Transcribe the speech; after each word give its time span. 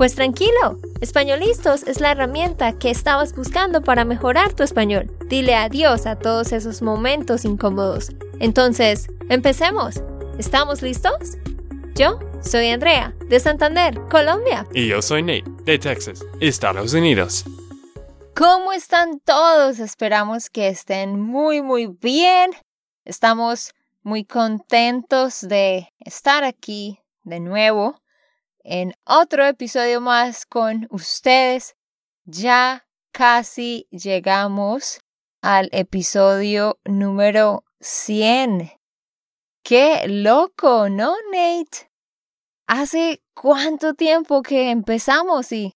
Pues 0.00 0.14
tranquilo, 0.14 0.78
Españolistos 1.02 1.82
es 1.82 2.00
la 2.00 2.12
herramienta 2.12 2.78
que 2.78 2.88
estabas 2.88 3.36
buscando 3.36 3.82
para 3.82 4.06
mejorar 4.06 4.54
tu 4.54 4.62
español. 4.62 5.14
Dile 5.26 5.54
adiós 5.54 6.06
a 6.06 6.18
todos 6.18 6.52
esos 6.52 6.80
momentos 6.80 7.44
incómodos. 7.44 8.08
Entonces, 8.38 9.08
empecemos. 9.28 10.02
¿Estamos 10.38 10.80
listos? 10.80 11.36
Yo 11.94 12.18
soy 12.40 12.70
Andrea, 12.70 13.14
de 13.28 13.40
Santander, 13.40 14.00
Colombia. 14.08 14.66
Y 14.72 14.88
yo 14.88 15.02
soy 15.02 15.20
Nate, 15.20 15.44
de 15.64 15.78
Texas, 15.78 16.24
Estados 16.40 16.94
Unidos. 16.94 17.44
¿Cómo 18.34 18.72
están 18.72 19.20
todos? 19.20 19.80
Esperamos 19.80 20.48
que 20.48 20.68
estén 20.68 21.20
muy, 21.20 21.60
muy 21.60 21.88
bien. 21.88 22.52
Estamos 23.04 23.74
muy 24.02 24.24
contentos 24.24 25.42
de 25.42 25.92
estar 25.98 26.42
aquí 26.42 27.00
de 27.22 27.40
nuevo 27.40 27.99
en 28.70 28.94
otro 29.04 29.44
episodio 29.44 30.00
más 30.00 30.46
con 30.46 30.86
ustedes. 30.90 31.74
Ya 32.24 32.86
casi 33.12 33.88
llegamos 33.90 35.00
al 35.42 35.68
episodio 35.72 36.78
número 36.84 37.64
100. 37.80 38.70
¡Qué 39.64 40.06
loco, 40.06 40.88
¿no, 40.88 41.16
Nate? 41.32 41.90
¿Hace 42.68 43.20
cuánto 43.34 43.94
tiempo 43.94 44.42
que 44.42 44.70
empezamos 44.70 45.50
y... 45.52 45.74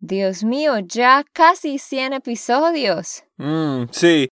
Dios 0.00 0.44
mío, 0.44 0.80
ya 0.80 1.24
casi 1.32 1.78
100 1.78 2.14
episodios. 2.14 3.22
Mm, 3.38 3.84
sí. 3.90 4.28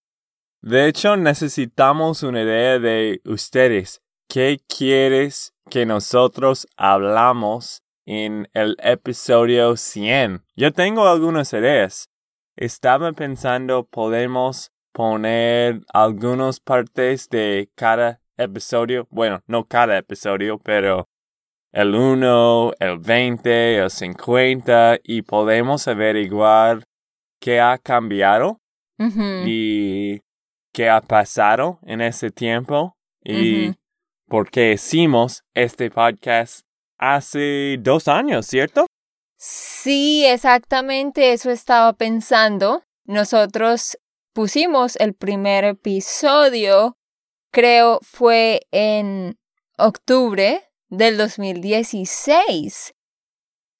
De 0.60 0.88
hecho, 0.88 1.16
necesitamos 1.16 2.22
una 2.24 2.42
idea 2.42 2.78
de 2.78 3.22
ustedes. 3.24 4.02
¿Qué 4.28 4.60
quieres 4.68 5.54
que 5.70 5.86
nosotros 5.86 6.66
hablamos 6.76 7.81
en 8.06 8.48
el 8.54 8.76
episodio 8.82 9.76
100? 9.76 10.44
Yo 10.56 10.72
tengo 10.72 11.06
algunas 11.06 11.52
ideas. 11.52 12.08
Estaba 12.56 13.12
pensando, 13.12 13.84
podemos 13.84 14.72
poner 14.92 15.80
algunas 15.92 16.60
partes 16.60 17.28
de 17.28 17.70
cada 17.74 18.20
episodio. 18.36 19.06
Bueno, 19.10 19.40
no 19.46 19.64
cada 19.64 19.98
episodio, 19.98 20.58
pero 20.58 21.08
el 21.72 21.94
1, 21.94 22.72
el 22.78 22.98
20, 22.98 23.78
el 23.78 23.90
50 23.90 25.00
y 25.02 25.22
podemos 25.22 25.88
averiguar 25.88 26.84
qué 27.40 27.60
ha 27.60 27.78
cambiado 27.78 28.60
y 29.44 30.20
qué 30.72 30.88
ha 30.88 31.00
pasado 31.00 31.80
en 31.82 32.00
ese 32.00 32.30
tiempo 32.30 32.96
y 33.24 33.74
por 34.28 34.48
qué 34.48 34.72
hicimos 34.72 35.42
este 35.54 35.90
podcast 35.90 36.64
hace 37.02 37.78
dos 37.80 38.06
años, 38.06 38.46
¿cierto? 38.46 38.86
Sí, 39.36 40.24
exactamente 40.24 41.32
eso 41.32 41.50
estaba 41.50 41.92
pensando. 41.94 42.84
Nosotros 43.04 43.98
pusimos 44.32 44.94
el 44.96 45.12
primer 45.12 45.64
episodio, 45.64 46.96
creo 47.50 47.98
fue 48.02 48.60
en 48.70 49.36
octubre 49.76 50.62
del 50.90 51.16
2016. 51.18 52.94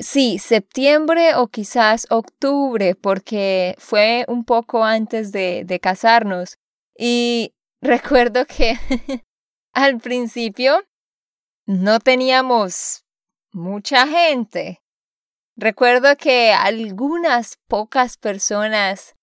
Sí, 0.01 0.41
septiembre 0.41 1.37
o 1.37 1.47
quizás 1.47 2.09
octubre, 2.11 2.97
porque 2.97 3.77
fue 3.79 4.25
un 4.27 4.45
poco 4.45 4.83
antes 4.83 5.31
de, 5.31 5.63
de 5.65 5.79
casarnos. 5.79 6.59
Y 6.99 7.55
recuerdo 7.81 8.47
que 8.47 8.77
al 9.73 9.99
principio 9.99 10.83
no 11.67 12.01
teníamos 12.01 13.02
mucha 13.53 14.07
gente. 14.07 14.83
Recuerdo 15.57 16.17
que 16.17 16.53
algunas 16.53 17.59
pocas 17.69 18.17
personas 18.17 19.15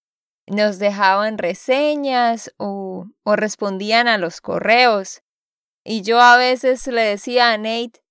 nos 0.48 0.80
dejaban 0.80 1.38
reseñas 1.38 2.54
o, 2.58 3.08
respondían 3.26 4.08
a 4.08 4.18
los 4.18 4.42
correos. 4.42 5.22
Y 5.84 6.02
yo 6.02 6.20
a 6.20 6.38
veces 6.38 6.86
le 6.88 7.02
decía 7.02 7.52
a 7.52 7.58
Nate, 7.58 8.02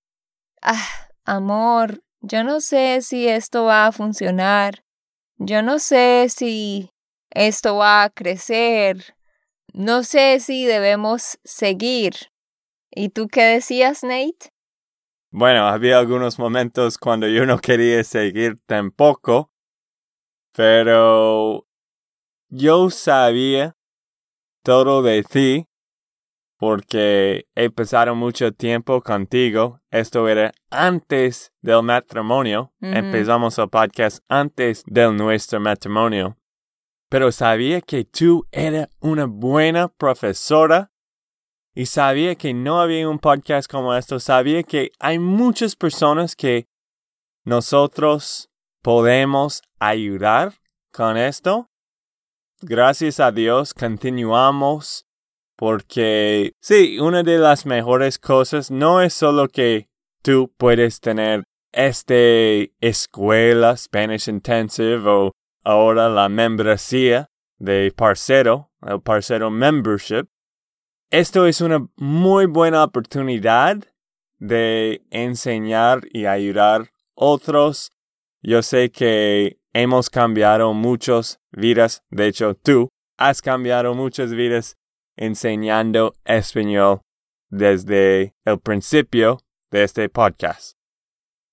ah, 0.62 1.08
amor, 1.24 2.02
yo 2.20 2.44
no 2.44 2.60
sé 2.60 3.00
si 3.02 3.28
esto 3.28 3.64
va 3.64 3.86
a 3.86 3.92
funcionar, 3.92 4.84
yo 5.36 5.62
no 5.62 5.78
sé 5.78 6.28
si 6.28 6.90
esto 7.30 7.76
va 7.76 8.04
a 8.04 8.10
crecer, 8.10 9.16
no 9.72 10.02
sé 10.02 10.40
si 10.40 10.64
debemos 10.64 11.38
seguir. 11.44 12.32
¿Y 12.90 13.10
tú 13.10 13.28
qué 13.28 13.42
decías, 13.42 14.02
Nate? 14.02 14.52
Bueno, 15.30 15.66
había 15.66 15.98
algunos 15.98 16.38
momentos 16.38 16.96
cuando 16.96 17.28
yo 17.28 17.44
no 17.44 17.58
quería 17.58 18.02
seguir 18.02 18.56
tampoco, 18.64 19.52
pero 20.54 21.66
yo 22.48 22.88
sabía 22.88 23.76
todo 24.62 25.02
de 25.02 25.22
ti 25.22 25.68
porque 26.56 27.46
he 27.54 27.68
pasado 27.70 28.14
mucho 28.14 28.52
tiempo 28.52 29.02
contigo. 29.02 29.80
Esto 29.90 30.26
era 30.28 30.52
antes 30.70 31.52
del 31.60 31.82
matrimonio. 31.82 32.72
Empezamos 32.80 33.58
el 33.58 33.68
podcast 33.68 34.24
antes 34.28 34.82
de 34.86 35.12
nuestro 35.12 35.60
matrimonio. 35.60 36.38
Pero 37.10 37.32
sabía 37.32 37.80
que 37.82 38.04
tú 38.04 38.46
eras 38.50 38.88
una 39.00 39.26
buena 39.26 39.88
profesora 39.88 40.90
y 41.78 41.86
sabía 41.86 42.34
que 42.34 42.54
no 42.54 42.80
había 42.80 43.08
un 43.08 43.20
podcast 43.20 43.70
como 43.70 43.94
esto. 43.94 44.18
Sabía 44.18 44.64
que 44.64 44.90
hay 44.98 45.20
muchas 45.20 45.76
personas 45.76 46.34
que 46.34 46.66
nosotros 47.44 48.50
podemos 48.82 49.62
ayudar 49.78 50.54
con 50.92 51.16
esto. 51.16 51.70
Gracias 52.62 53.20
a 53.20 53.30
Dios 53.30 53.74
continuamos 53.74 55.06
porque 55.54 56.54
sí, 56.60 56.98
una 56.98 57.22
de 57.22 57.38
las 57.38 57.64
mejores 57.64 58.18
cosas 58.18 58.72
no 58.72 59.00
es 59.00 59.14
solo 59.14 59.46
que 59.46 59.88
tú 60.22 60.52
puedes 60.56 60.98
tener 60.98 61.44
esta 61.70 62.12
escuela 62.80 63.76
Spanish 63.76 64.28
Intensive 64.28 65.08
o 65.08 65.30
ahora 65.62 66.08
la 66.08 66.28
membresía 66.28 67.28
de 67.58 67.92
Parcero, 67.96 68.72
el 68.84 69.00
Parcero 69.00 69.48
Membership. 69.48 70.26
Esto 71.10 71.46
es 71.46 71.62
una 71.62 71.88
muy 71.96 72.44
buena 72.44 72.84
oportunidad 72.84 73.78
de 74.38 75.00
enseñar 75.08 76.02
y 76.12 76.26
ayudar 76.26 76.90
otros. 77.14 77.92
Yo 78.42 78.60
sé 78.60 78.90
que 78.90 79.58
hemos 79.72 80.10
cambiado 80.10 80.74
muchas 80.74 81.40
vidas. 81.50 82.02
De 82.10 82.26
hecho, 82.26 82.54
tú 82.54 82.90
has 83.16 83.40
cambiado 83.40 83.94
muchas 83.94 84.32
vidas 84.32 84.76
enseñando 85.16 86.12
español 86.26 87.00
desde 87.48 88.34
el 88.44 88.60
principio 88.60 89.40
de 89.70 89.84
este 89.84 90.10
podcast. 90.10 90.76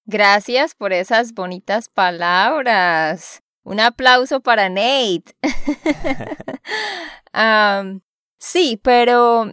Gracias 0.03 0.75
por 0.75 0.91
esas 0.91 1.33
bonitas 1.33 1.87
palabras. 1.87 3.41
Un 3.63 3.79
aplauso 3.79 4.41
para 4.41 4.67
Nate. 4.67 5.33
sí, 8.45 8.79
pero 8.81 9.51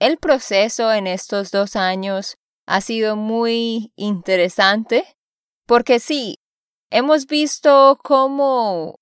el 0.00 0.18
proceso 0.18 0.92
en 0.92 1.06
estos 1.06 1.50
dos 1.50 1.76
años 1.76 2.36
ha 2.66 2.80
sido 2.80 3.16
muy 3.16 3.92
interesante 3.96 5.16
porque 5.66 6.00
sí, 6.00 6.38
hemos 6.90 7.26
visto 7.26 7.98
cómo 8.02 9.00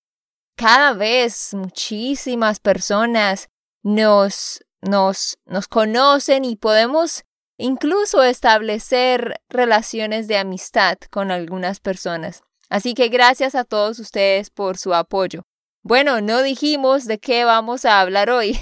cada 0.56 0.92
vez 0.92 1.54
muchísimas 1.54 2.60
personas 2.60 3.48
nos, 3.82 4.60
nos, 4.80 5.38
nos 5.44 5.66
conocen 5.66 6.44
y 6.44 6.56
podemos 6.56 7.24
incluso 7.58 8.22
establecer 8.22 9.40
relaciones 9.48 10.28
de 10.28 10.38
amistad 10.38 10.98
con 11.10 11.30
algunas 11.30 11.80
personas. 11.80 12.42
Así 12.68 12.94
que 12.94 13.08
gracias 13.08 13.54
a 13.54 13.64
todos 13.64 13.98
ustedes 13.98 14.50
por 14.50 14.78
su 14.78 14.94
apoyo. 14.94 15.42
Bueno, 15.82 16.20
no 16.20 16.42
dijimos 16.42 17.06
de 17.06 17.18
qué 17.18 17.44
vamos 17.44 17.84
a 17.84 18.00
hablar 18.00 18.30
hoy. 18.30 18.58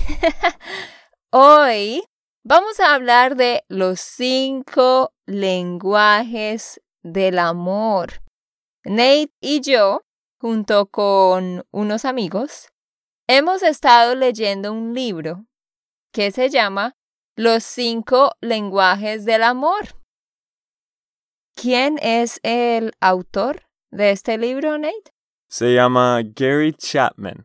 hoy 1.31 2.02
vamos 2.43 2.81
a 2.81 2.94
hablar 2.94 3.37
de 3.37 3.64
los 3.69 4.00
cinco 4.00 5.12
lenguajes 5.26 6.81
del 7.02 7.38
amor. 7.38 8.22
Nate 8.84 9.32
y 9.40 9.61
yo, 9.61 10.02
junto 10.38 10.87
con 10.87 11.67
unos 11.70 12.05
amigos, 12.05 12.70
Hemos 13.32 13.62
estado 13.62 14.17
leyendo 14.17 14.72
un 14.72 14.93
libro 14.93 15.46
que 16.12 16.32
se 16.32 16.49
llama 16.49 16.96
Los 17.37 17.62
cinco 17.62 18.32
lenguajes 18.40 19.25
del 19.25 19.44
amor. 19.44 20.02
¿Quién 21.55 21.96
es 22.02 22.40
el 22.43 22.90
autor 22.99 23.69
de 23.93 24.11
este 24.11 24.37
libro, 24.37 24.76
Nate? 24.78 25.14
Se 25.50 25.75
llama 25.75 26.23
Gary 26.23 26.73
Chapman. 26.73 27.44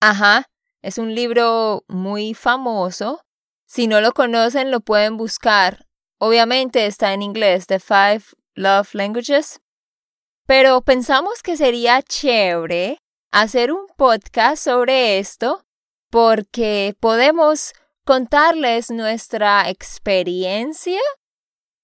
Ajá, 0.00 0.46
es 0.82 0.98
un 0.98 1.14
libro 1.14 1.84
muy 1.86 2.34
famoso. 2.34 3.22
Si 3.64 3.86
no 3.86 4.00
lo 4.00 4.12
conocen, 4.12 4.72
lo 4.72 4.80
pueden 4.80 5.16
buscar. 5.16 5.86
Obviamente 6.18 6.86
está 6.86 7.12
en 7.12 7.22
inglés, 7.22 7.68
The 7.68 7.78
Five 7.78 8.22
Love 8.54 8.92
Languages. 8.92 9.60
Pero 10.46 10.80
pensamos 10.82 11.40
que 11.44 11.56
sería 11.56 12.02
chévere 12.02 12.98
hacer 13.30 13.70
un 13.70 13.86
podcast 13.96 14.64
sobre 14.64 15.20
esto 15.20 15.62
porque 16.10 16.96
podemos 16.98 17.72
contarles 18.04 18.90
nuestra 18.90 19.70
experiencia 19.70 21.00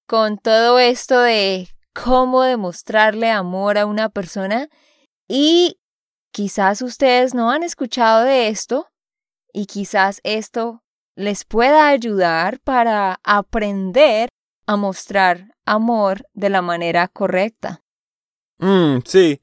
con 0.08 0.36
todo 0.36 0.80
esto 0.80 1.20
de 1.20 1.68
cómo 1.94 2.42
demostrarle 2.42 3.30
amor 3.30 3.78
a 3.78 3.86
una 3.86 4.08
persona 4.08 4.68
y 5.28 5.78
quizás 6.32 6.82
ustedes 6.82 7.34
no 7.34 7.50
han 7.50 7.62
escuchado 7.62 8.24
de 8.24 8.48
esto 8.48 8.88
y 9.52 9.66
quizás 9.66 10.20
esto 10.24 10.82
les 11.16 11.44
pueda 11.44 11.88
ayudar 11.88 12.60
para 12.60 13.20
aprender 13.22 14.28
a 14.66 14.76
mostrar 14.76 15.54
amor 15.64 16.26
de 16.34 16.50
la 16.50 16.62
manera 16.62 17.08
correcta. 17.08 17.82
Mm, 18.58 18.98
sí. 19.04 19.40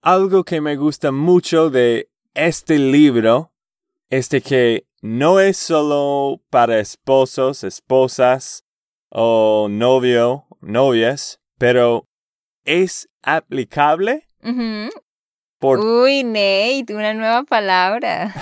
Algo 0.00 0.44
que 0.44 0.60
me 0.60 0.76
gusta 0.76 1.12
mucho 1.12 1.70
de 1.70 2.10
este 2.34 2.78
libro 2.78 3.52
es 4.10 4.28
de 4.30 4.40
que 4.40 4.86
no 5.00 5.40
es 5.40 5.56
solo 5.56 6.40
para 6.50 6.78
esposos, 6.80 7.64
esposas 7.64 8.64
o 9.10 9.68
novio, 9.70 10.46
novias, 10.60 11.40
pero 11.58 12.06
es 12.64 13.08
aplicable 13.22 14.28
por... 15.58 15.78
Uy, 15.78 16.24
Nate, 16.24 16.86
una 16.90 17.14
nueva 17.14 17.44
palabra. 17.44 18.34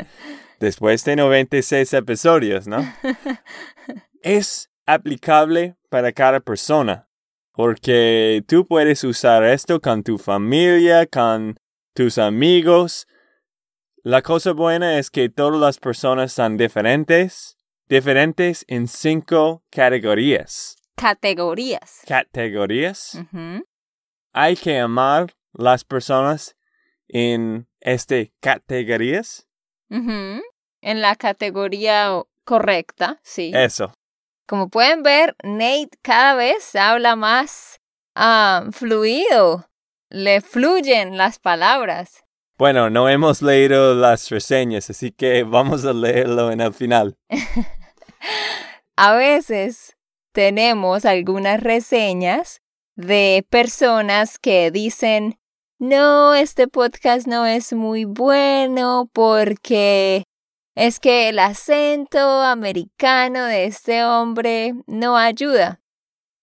Después 0.60 1.04
de 1.04 1.16
96 1.16 1.92
episodios, 1.94 2.66
¿no? 2.66 2.78
es 4.22 4.70
aplicable 4.86 5.76
para 5.88 6.12
cada 6.12 6.40
persona, 6.40 7.08
porque 7.52 8.42
tú 8.46 8.66
puedes 8.66 9.04
usar 9.04 9.44
esto 9.44 9.80
con 9.80 10.02
tu 10.02 10.18
familia, 10.18 11.06
con 11.06 11.58
tus 11.94 12.18
amigos. 12.18 13.06
La 14.02 14.22
cosa 14.22 14.52
buena 14.52 14.98
es 14.98 15.10
que 15.10 15.28
todas 15.28 15.60
las 15.60 15.78
personas 15.78 16.32
son 16.32 16.56
diferentes, 16.56 17.56
diferentes 17.88 18.64
en 18.68 18.88
cinco 18.88 19.62
categorías. 19.70 20.76
Categorías. 20.96 22.02
Categorías. 22.06 23.18
Hay 24.32 24.56
que 24.56 24.78
amar 24.78 25.32
las 25.58 25.84
personas 25.84 26.56
en 27.08 27.68
este 27.80 28.32
categorías. 28.40 29.46
En 29.90 31.00
la 31.02 31.16
categoría 31.16 32.22
correcta, 32.44 33.18
sí. 33.22 33.52
Eso. 33.54 33.92
Como 34.46 34.70
pueden 34.70 35.02
ver, 35.02 35.36
Nate 35.42 35.90
cada 36.00 36.34
vez 36.34 36.74
habla 36.74 37.16
más 37.16 37.80
ah, 38.14 38.64
fluido. 38.72 39.68
Le 40.08 40.40
fluyen 40.40 41.18
las 41.18 41.38
palabras. 41.38 42.24
Bueno, 42.56 42.88
no 42.88 43.08
hemos 43.08 43.42
leído 43.42 43.94
las 43.94 44.30
reseñas, 44.30 44.88
así 44.90 45.10
que 45.10 45.42
vamos 45.44 45.84
a 45.84 45.92
leerlo 45.92 46.50
en 46.50 46.60
el 46.60 46.72
final. 46.72 47.18
a 48.96 49.12
veces 49.12 49.96
tenemos 50.32 51.04
algunas 51.04 51.60
reseñas 51.60 52.62
de 52.96 53.46
personas 53.48 54.38
que 54.38 54.70
dicen, 54.70 55.38
no, 55.78 56.34
este 56.34 56.66
podcast 56.66 57.26
no 57.26 57.46
es 57.46 57.72
muy 57.72 58.04
bueno 58.04 59.08
porque 59.12 60.24
es 60.74 61.00
que 61.00 61.28
el 61.28 61.38
acento 61.38 62.42
americano 62.42 63.44
de 63.44 63.64
este 63.66 64.04
hombre 64.04 64.74
no 64.86 65.16
ayuda. 65.16 65.80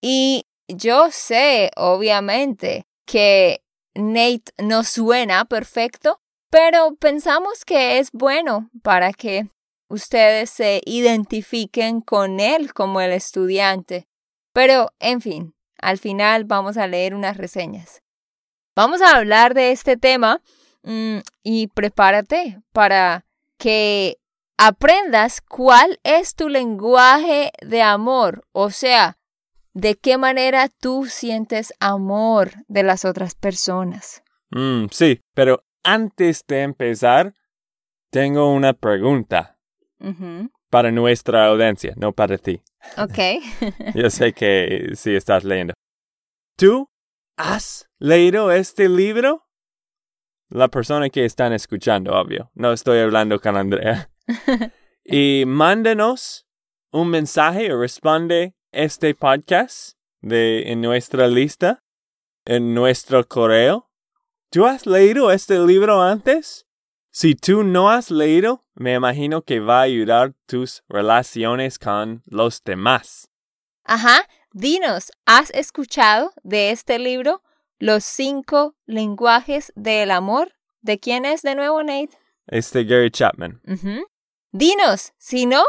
Y 0.02 0.44
yo 0.68 1.10
sé, 1.12 1.72
obviamente, 1.76 2.84
que 3.06 3.62
Nate 3.94 4.52
no 4.58 4.84
suena 4.84 5.46
perfecto, 5.46 6.20
pero 6.50 6.96
pensamos 6.96 7.66
que 7.66 8.00
es 8.00 8.10
bueno 8.12 8.70
para 8.84 9.12
que 9.14 9.50
ustedes 9.90 10.50
se 10.50 10.82
identifiquen 10.86 12.02
con 12.02 12.40
él 12.40 12.74
como 12.74 13.02
el 13.02 13.12
estudiante. 13.12 14.06
Pero, 14.54 14.92
en 15.00 15.22
fin, 15.22 15.56
al 15.82 15.98
final 15.98 16.46
vamos 16.46 16.78
a 16.78 16.88
leer 16.88 17.16
unas 17.16 17.38
reseñas. 17.38 18.05
Vamos 18.76 19.02
a 19.02 19.16
hablar 19.16 19.54
de 19.54 19.72
este 19.72 19.96
tema 19.96 20.42
mm, 20.84 21.20
y 21.44 21.68
prepárate 21.68 22.60
para 22.74 23.26
que 23.58 24.18
aprendas 24.58 25.40
cuál 25.40 25.98
es 26.04 26.36
tu 26.36 26.50
lenguaje 26.50 27.52
de 27.66 27.82
amor, 27.82 28.44
o 28.52 28.72
sea, 28.72 29.18
de 29.74 29.96
qué 29.96 30.18
manera 30.18 30.68
tú 30.68 31.06
sientes 31.06 31.74
amor 31.80 32.52
de 32.68 32.84
las 32.84 33.06
otras 33.06 33.34
personas. 33.34 34.24
Mm, 34.52 34.88
sí, 34.92 35.22
pero 35.34 35.64
antes 35.82 36.44
de 36.46 36.64
empezar, 36.64 37.34
tengo 38.10 38.52
una 38.52 38.74
pregunta 38.74 39.58
para 40.70 40.92
nuestra 40.92 41.48
audiencia, 41.48 41.94
no 41.96 42.12
para 42.12 42.38
ti. 42.38 42.62
Ok. 42.98 43.42
Yo 43.96 44.10
sé 44.10 44.34
que 44.34 44.92
sí 44.96 45.16
estás 45.16 45.46
leyendo. 45.46 45.74
¿Tú 46.58 46.90
¿Has 47.38 47.90
leído 48.00 48.50
este 48.50 48.88
libro? 48.88 49.46
La 50.48 50.70
persona 50.70 51.10
que 51.10 51.26
están 51.26 51.52
escuchando, 51.52 52.14
obvio. 52.14 52.50
No 52.54 52.72
estoy 52.72 53.00
hablando 53.00 53.42
con 53.42 53.58
Andrea. 53.58 54.10
y 55.04 55.44
mándenos 55.46 56.48
un 56.92 57.10
mensaje 57.10 57.74
o 57.74 57.82
responde 57.82 58.56
este 58.72 59.16
podcast 59.16 59.98
de, 60.22 60.72
en 60.72 60.80
nuestra 60.80 61.28
lista, 61.28 61.84
en 62.46 62.74
nuestro 62.74 63.28
correo. 63.28 63.92
¿Tú 64.50 64.66
has 64.66 64.86
leído 64.86 65.30
este 65.30 65.60
libro 65.60 66.02
antes? 66.02 66.66
Si 67.12 67.36
tú 67.36 67.64
no 67.64 67.90
has 67.90 68.12
leído, 68.12 68.64
me 68.76 68.94
imagino 68.94 69.42
que 69.42 69.60
va 69.60 69.80
a 69.80 69.84
ayudar 69.84 70.36
tus 70.46 70.86
relaciones 70.88 71.80
con 71.80 72.24
los 72.28 72.64
demás. 72.64 73.30
Ajá, 73.84 74.26
Dinos, 74.58 75.12
¿has 75.26 75.50
escuchado 75.50 76.32
de 76.44 76.72
este 76.72 76.98
libro 76.98 77.44
Los 77.78 78.06
cinco 78.06 78.78
lenguajes 78.86 79.74
del 79.76 80.12
amor? 80.12 80.54
¿De 80.80 80.98
quién 80.98 81.26
es 81.26 81.42
de 81.42 81.56
nuevo, 81.56 81.84
Nate? 81.84 82.18
Este 82.48 82.86
Gary 82.86 83.12
Chapman. 83.12 83.62
Dinos, 84.54 85.12
si 85.18 85.46
no, 85.46 85.62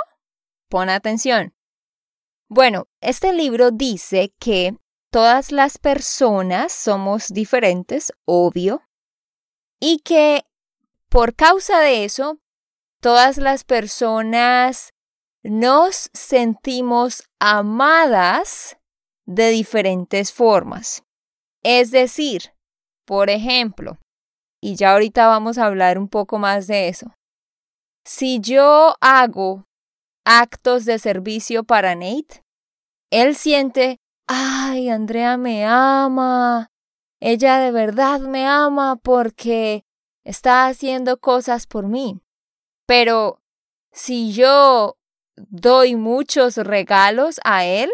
pon 0.68 0.88
atención. 0.88 1.52
Bueno, 2.46 2.86
este 3.00 3.32
libro 3.32 3.72
dice 3.72 4.32
que 4.38 4.78
todas 5.10 5.50
las 5.50 5.78
personas 5.78 6.70
somos 6.70 7.26
diferentes, 7.30 8.12
obvio, 8.24 8.82
y 9.80 9.98
que 10.04 10.44
por 11.08 11.34
causa 11.34 11.80
de 11.80 12.04
eso, 12.04 12.38
todas 13.00 13.36
las 13.38 13.64
personas 13.64 14.92
nos 15.48 16.10
sentimos 16.12 17.24
amadas 17.40 18.76
de 19.26 19.50
diferentes 19.50 20.32
formas. 20.32 21.04
Es 21.62 21.90
decir, 21.90 22.54
por 23.06 23.30
ejemplo, 23.30 23.98
y 24.62 24.76
ya 24.76 24.92
ahorita 24.92 25.26
vamos 25.26 25.58
a 25.58 25.66
hablar 25.66 25.98
un 25.98 26.08
poco 26.08 26.38
más 26.38 26.66
de 26.66 26.88
eso. 26.88 27.14
Si 28.04 28.40
yo 28.40 28.94
hago 29.00 29.64
actos 30.24 30.84
de 30.84 30.98
servicio 30.98 31.64
para 31.64 31.94
Nate, 31.94 32.42
él 33.10 33.34
siente, 33.34 33.98
ay, 34.28 34.88
Andrea 34.88 35.36
me 35.36 35.64
ama, 35.64 36.68
ella 37.20 37.58
de 37.58 37.72
verdad 37.72 38.20
me 38.20 38.46
ama 38.46 38.96
porque 38.96 39.84
está 40.24 40.66
haciendo 40.66 41.18
cosas 41.18 41.66
por 41.66 41.86
mí. 41.86 42.20
Pero 42.86 43.40
si 43.92 44.32
yo 44.32 44.95
doy 45.36 45.96
muchos 45.96 46.56
regalos 46.56 47.40
a 47.44 47.64
él, 47.64 47.90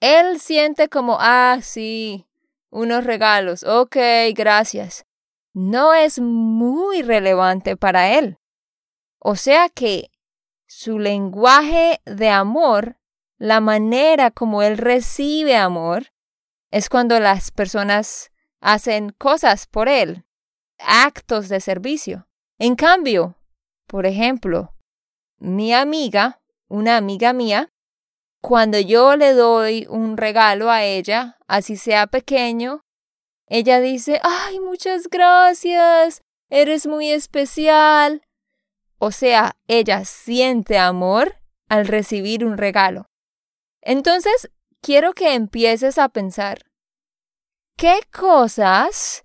él 0.00 0.40
siente 0.40 0.88
como, 0.88 1.18
ah, 1.20 1.58
sí, 1.62 2.26
unos 2.70 3.04
regalos, 3.04 3.64
ok, 3.64 3.96
gracias. 4.34 5.06
No 5.52 5.94
es 5.94 6.18
muy 6.18 7.02
relevante 7.02 7.76
para 7.76 8.18
él. 8.18 8.38
O 9.18 9.36
sea 9.36 9.68
que 9.68 10.10
su 10.66 10.98
lenguaje 10.98 12.00
de 12.04 12.28
amor, 12.28 12.98
la 13.38 13.60
manera 13.60 14.30
como 14.30 14.62
él 14.62 14.76
recibe 14.76 15.56
amor, 15.56 16.12
es 16.70 16.88
cuando 16.88 17.20
las 17.20 17.52
personas 17.52 18.32
hacen 18.60 19.10
cosas 19.10 19.66
por 19.66 19.88
él, 19.88 20.24
actos 20.78 21.48
de 21.48 21.60
servicio. 21.60 22.26
En 22.58 22.74
cambio, 22.74 23.36
por 23.86 24.06
ejemplo, 24.06 24.74
mi 25.38 25.72
amiga 25.72 26.40
una 26.68 26.96
amiga 26.96 27.32
mía, 27.32 27.70
cuando 28.40 28.78
yo 28.78 29.16
le 29.16 29.32
doy 29.32 29.86
un 29.88 30.16
regalo 30.16 30.70
a 30.70 30.84
ella, 30.84 31.38
así 31.46 31.76
sea 31.76 32.06
pequeño, 32.06 32.84
ella 33.46 33.80
dice, 33.80 34.20
ay, 34.22 34.60
muchas 34.60 35.08
gracias, 35.08 36.22
eres 36.50 36.86
muy 36.86 37.10
especial. 37.10 38.22
O 38.98 39.10
sea, 39.10 39.56
ella 39.66 40.04
siente 40.04 40.78
amor 40.78 41.36
al 41.68 41.86
recibir 41.86 42.44
un 42.44 42.56
regalo. 42.56 43.06
Entonces, 43.80 44.50
quiero 44.80 45.12
que 45.12 45.34
empieces 45.34 45.98
a 45.98 46.08
pensar, 46.08 46.66
¿qué 47.76 48.00
cosas 48.12 49.24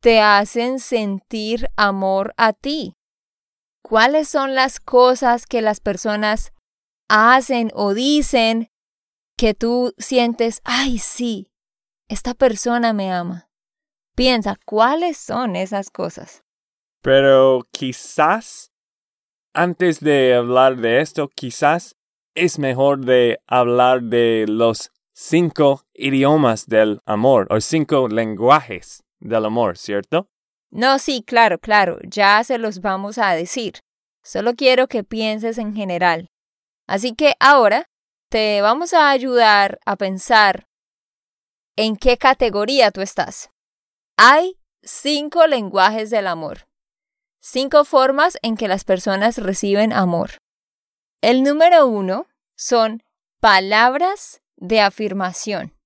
te 0.00 0.20
hacen 0.20 0.78
sentir 0.78 1.68
amor 1.76 2.34
a 2.36 2.52
ti? 2.52 2.94
¿Cuáles 3.82 4.28
son 4.28 4.54
las 4.54 4.80
cosas 4.80 5.46
que 5.46 5.62
las 5.62 5.80
personas 5.80 6.52
hacen 7.08 7.70
o 7.74 7.94
dicen 7.94 8.70
que 9.36 9.54
tú 9.54 9.94
sientes, 9.98 10.60
ay, 10.64 10.98
sí, 10.98 11.52
esta 12.08 12.34
persona 12.34 12.92
me 12.92 13.12
ama? 13.12 13.50
Piensa, 14.14 14.56
¿cuáles 14.64 15.18
son 15.18 15.56
esas 15.56 15.90
cosas? 15.90 16.42
Pero 17.02 17.62
quizás, 17.70 18.72
antes 19.52 20.00
de 20.00 20.34
hablar 20.34 20.76
de 20.76 21.00
esto, 21.00 21.28
quizás 21.28 21.96
es 22.34 22.58
mejor 22.58 23.04
de 23.04 23.40
hablar 23.46 24.02
de 24.02 24.46
los 24.48 24.90
cinco 25.12 25.84
idiomas 25.94 26.66
del 26.66 27.00
amor 27.06 27.46
o 27.50 27.60
cinco 27.60 28.08
lenguajes 28.08 29.02
del 29.20 29.44
amor, 29.44 29.78
¿cierto? 29.78 30.28
No, 30.70 30.98
sí, 30.98 31.22
claro, 31.26 31.58
claro, 31.58 31.98
ya 32.02 32.42
se 32.44 32.58
los 32.58 32.80
vamos 32.80 33.18
a 33.18 33.32
decir. 33.32 33.80
Solo 34.22 34.54
quiero 34.54 34.88
que 34.88 35.04
pienses 35.04 35.58
en 35.58 35.74
general. 35.74 36.28
Así 36.86 37.14
que 37.14 37.34
ahora 37.40 37.88
te 38.28 38.60
vamos 38.60 38.92
a 38.92 39.10
ayudar 39.10 39.80
a 39.84 39.96
pensar 39.96 40.66
en 41.76 41.96
qué 41.96 42.16
categoría 42.16 42.90
tú 42.90 43.00
estás. 43.00 43.50
Hay 44.16 44.58
cinco 44.82 45.46
lenguajes 45.46 46.10
del 46.10 46.26
amor. 46.26 46.68
Cinco 47.40 47.84
formas 47.84 48.38
en 48.42 48.56
que 48.56 48.68
las 48.68 48.84
personas 48.84 49.38
reciben 49.38 49.92
amor. 49.92 50.38
El 51.20 51.42
número 51.42 51.86
uno 51.86 52.26
son 52.56 53.02
palabras 53.40 54.40
de 54.56 54.80
afirmación. 54.80 55.76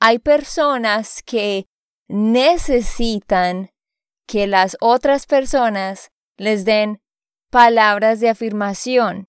Hay 0.00 0.18
personas 0.18 1.22
que 1.22 1.66
necesitan 2.08 3.70
que 4.26 4.46
las 4.46 4.76
otras 4.80 5.26
personas 5.26 6.10
les 6.36 6.64
den 6.64 7.00
palabras 7.50 8.20
de 8.20 8.28
afirmación 8.28 9.28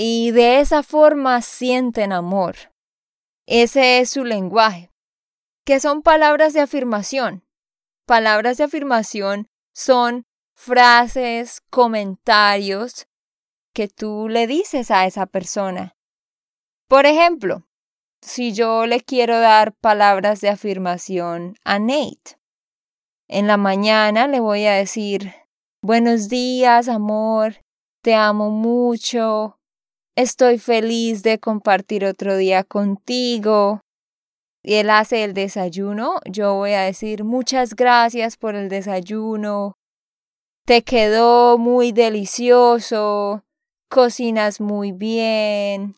y 0.00 0.30
de 0.30 0.60
esa 0.60 0.84
forma 0.84 1.42
sienten 1.42 2.12
amor. 2.12 2.54
Ese 3.46 3.98
es 3.98 4.10
su 4.10 4.24
lenguaje. 4.24 4.92
¿Qué 5.66 5.80
son 5.80 6.02
palabras 6.02 6.52
de 6.52 6.60
afirmación? 6.60 7.44
Palabras 8.06 8.58
de 8.58 8.64
afirmación 8.64 9.48
son 9.74 10.24
frases, 10.54 11.62
comentarios 11.68 13.08
que 13.74 13.88
tú 13.88 14.28
le 14.28 14.46
dices 14.46 14.92
a 14.92 15.04
esa 15.04 15.26
persona. 15.26 15.96
Por 16.86 17.04
ejemplo, 17.04 17.66
si 18.22 18.52
yo 18.52 18.86
le 18.86 19.00
quiero 19.00 19.40
dar 19.40 19.74
palabras 19.74 20.40
de 20.40 20.48
afirmación 20.48 21.56
a 21.64 21.80
Nate, 21.80 22.38
en 23.26 23.48
la 23.48 23.56
mañana 23.56 24.28
le 24.28 24.38
voy 24.38 24.64
a 24.66 24.74
decir, 24.74 25.34
buenos 25.82 26.28
días, 26.28 26.88
amor, 26.88 27.64
te 28.00 28.14
amo 28.14 28.50
mucho, 28.50 29.57
estoy 30.18 30.58
feliz 30.58 31.22
de 31.22 31.38
compartir 31.38 32.04
otro 32.04 32.36
día 32.36 32.64
contigo, 32.64 33.82
y 34.64 34.74
él 34.74 34.90
hace 34.90 35.22
el 35.22 35.32
desayuno, 35.32 36.18
yo 36.28 36.54
voy 36.54 36.72
a 36.72 36.80
decir 36.80 37.22
muchas 37.22 37.76
gracias 37.76 38.36
por 38.36 38.56
el 38.56 38.68
desayuno, 38.68 39.78
te 40.64 40.82
quedó 40.82 41.56
muy 41.56 41.92
delicioso, 41.92 43.44
cocinas 43.88 44.60
muy 44.60 44.90
bien, 44.90 45.94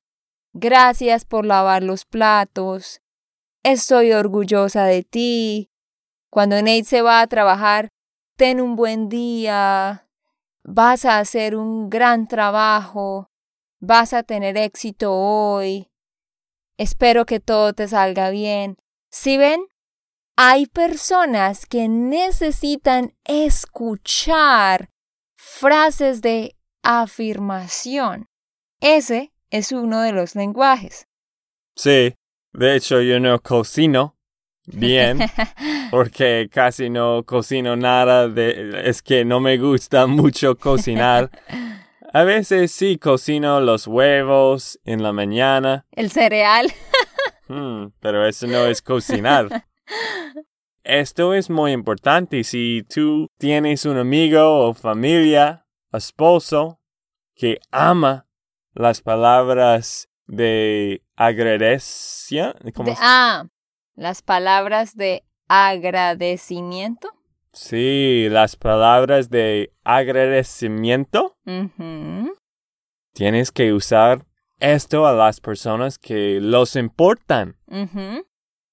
gracias 0.52 1.24
por 1.24 1.46
lavar 1.46 1.82
los 1.82 2.04
platos, 2.04 3.00
estoy 3.62 4.12
orgullosa 4.12 4.84
de 4.84 5.02
ti. 5.02 5.70
Cuando 6.28 6.56
Nate 6.56 6.84
se 6.84 7.00
va 7.00 7.22
a 7.22 7.26
trabajar, 7.26 7.88
ten 8.36 8.60
un 8.60 8.76
buen 8.76 9.08
día, 9.08 10.06
vas 10.62 11.06
a 11.06 11.20
hacer 11.20 11.56
un 11.56 11.88
gran 11.88 12.28
trabajo, 12.28 13.29
vas 13.80 14.12
a 14.12 14.22
tener 14.22 14.56
éxito 14.56 15.12
hoy, 15.12 15.90
Espero 16.80 17.26
que 17.26 17.40
todo 17.40 17.74
te 17.74 17.86
salga 17.88 18.30
bien. 18.30 18.78
Si 19.10 19.36
ven, 19.36 19.60
hay 20.34 20.64
personas 20.64 21.66
que 21.66 21.88
necesitan 21.88 23.12
escuchar 23.26 24.88
frases 25.36 26.22
de 26.22 26.56
afirmación. 26.82 28.28
Ese 28.80 29.34
es 29.50 29.72
uno 29.72 30.00
de 30.00 30.12
los 30.12 30.34
lenguajes. 30.34 31.06
Sí, 31.76 32.14
de 32.54 32.76
hecho 32.76 33.02
yo 33.02 33.20
no 33.20 33.38
cocino 33.42 34.16
bien 34.64 35.18
porque 35.90 36.48
casi 36.50 36.88
no 36.88 37.24
cocino 37.24 37.76
nada 37.76 38.26
de 38.26 38.88
es 38.88 39.02
que 39.02 39.26
no 39.26 39.38
me 39.40 39.58
gusta 39.58 40.06
mucho 40.06 40.56
cocinar 40.56 41.30
A 42.12 42.24
veces 42.24 42.72
sí 42.72 42.98
cocino 42.98 43.60
los 43.60 43.86
huevos 43.86 44.80
en 44.84 45.02
la 45.02 45.12
mañana. 45.12 45.86
El 45.92 46.10
cereal. 46.10 46.72
Hmm, 47.52 47.88
pero 47.98 48.24
eso 48.24 48.46
no 48.46 48.64
es 48.66 48.80
cocinar. 48.80 49.48
Esto 50.84 51.34
es 51.34 51.50
muy 51.50 51.72
importante 51.72 52.44
si 52.44 52.84
tú 52.84 53.26
tienes 53.38 53.84
un 53.86 53.98
amigo 53.98 54.68
o 54.68 54.72
familia, 54.72 55.66
esposo, 55.92 56.80
que 57.34 57.58
ama 57.72 58.28
las 58.72 59.00
palabras 59.00 60.08
de 60.28 61.02
agradecimiento. 61.16 62.84
ah, 63.00 63.48
las 63.96 64.22
palabras 64.22 64.94
de 64.94 65.24
agradecimiento. 65.48 67.10
Sí, 67.52 68.28
las 68.30 68.56
palabras 68.56 69.28
de 69.30 69.72
agradecimiento. 69.84 71.36
Tienes 73.12 73.50
que 73.50 73.72
usar 73.72 74.26
esto 74.60 75.06
a 75.06 75.12
las 75.12 75.40
personas 75.40 75.98
que 75.98 76.38
los 76.40 76.76
importan. 76.76 77.56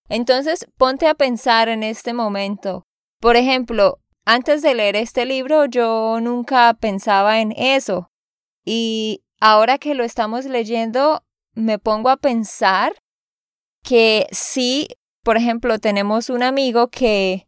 Entonces, 0.10 0.68
ponte 0.78 1.08
a 1.08 1.16
pensar 1.16 1.70
en 1.70 1.84
este 1.84 2.14
momento. 2.14 2.86
Por 3.20 3.36
ejemplo, 3.36 4.00
antes 4.26 4.62
de 4.62 4.76
leer 4.76 4.96
este 4.96 5.26
libro 5.26 5.66
yo 5.66 6.20
nunca 6.22 6.74
pensaba 6.80 7.40
en 7.40 7.54
eso. 7.54 8.12
Y 8.64 9.24
ahora 9.40 9.78
que 9.78 9.96
lo 9.96 10.04
estamos 10.04 10.46
leyendo, 10.46 11.24
me 11.54 11.80
pongo 11.80 12.10
a 12.10 12.18
pensar 12.18 12.94
que 13.84 14.28
sí, 14.32 14.88
por 15.24 15.38
ejemplo, 15.38 15.80
tenemos 15.80 16.30
un 16.30 16.44
amigo 16.44 16.90
que 16.90 17.47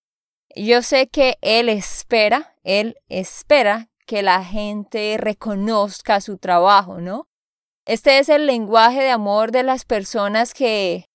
yo 0.66 0.82
sé 0.82 1.08
que 1.08 1.38
él 1.42 1.70
espera, 1.70 2.56
él 2.64 2.98
espera 3.08 3.90
que 4.06 4.24
la 4.24 4.44
gente 4.44 5.18
reconozca 5.20 6.22
su 6.22 6.38
trabajo, 6.38 7.00
¿no? 7.00 7.28
Este 7.86 8.20
es 8.20 8.30
el 8.30 8.46
lenguaje 8.46 9.02
de 9.02 9.12
amor 9.12 9.52
de 9.52 9.64
las 9.64 9.86
personas 9.86 10.54
que 10.54 11.06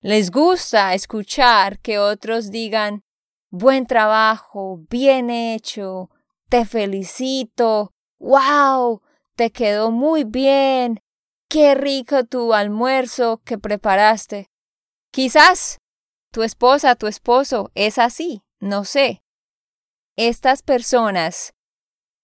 les 0.00 0.30
gusta 0.30 0.94
escuchar 0.94 1.80
que 1.80 1.98
otros 1.98 2.50
digan, 2.50 3.02
buen 3.50 3.86
trabajo, 3.86 4.80
bien 4.88 5.30
hecho, 5.30 6.10
te 6.48 6.64
felicito, 6.64 7.92
wow, 8.18 9.02
te 9.34 9.50
quedó 9.50 9.90
muy 9.90 10.24
bien, 10.24 11.00
qué 11.48 11.74
rico 11.74 12.24
tu 12.24 12.54
almuerzo 12.54 13.40
que 13.44 13.58
preparaste. 13.58 14.48
Quizás 15.10 15.78
tu 16.32 16.42
esposa, 16.42 16.94
tu 16.94 17.06
esposo 17.06 17.70
es 17.74 17.98
así, 17.98 18.42
no 18.60 18.84
sé. 18.84 19.22
Estas 20.16 20.62
personas, 20.62 21.52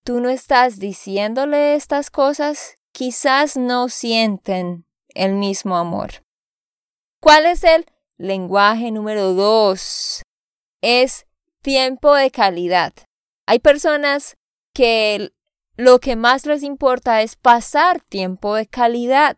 tú 0.05 0.21
no 0.21 0.29
estás 0.29 0.79
diciéndole 0.79 1.75
estas 1.75 2.11
cosas, 2.11 2.77
quizás 2.93 3.57
no 3.57 3.89
sienten 3.89 4.87
el 5.09 5.35
mismo 5.35 5.77
amor. 5.77 6.25
¿Cuál 7.21 7.47
es 7.47 7.65
el 7.65 7.87
lenguaje 8.19 8.91
número 8.91 9.33
dos? 9.35 10.23
Es 10.83 11.27
tiempo 11.63 12.15
de 12.15 12.31
calidad. 12.31 12.93
Hay 13.47 13.59
personas 13.59 14.37
que 14.75 15.33
lo 15.77 15.99
que 15.99 16.17
más 16.17 16.47
les 16.47 16.63
importa 16.63 17.23
es 17.23 17.37
pasar 17.37 18.01
tiempo 18.01 18.55
de 18.55 18.67
calidad 18.67 19.37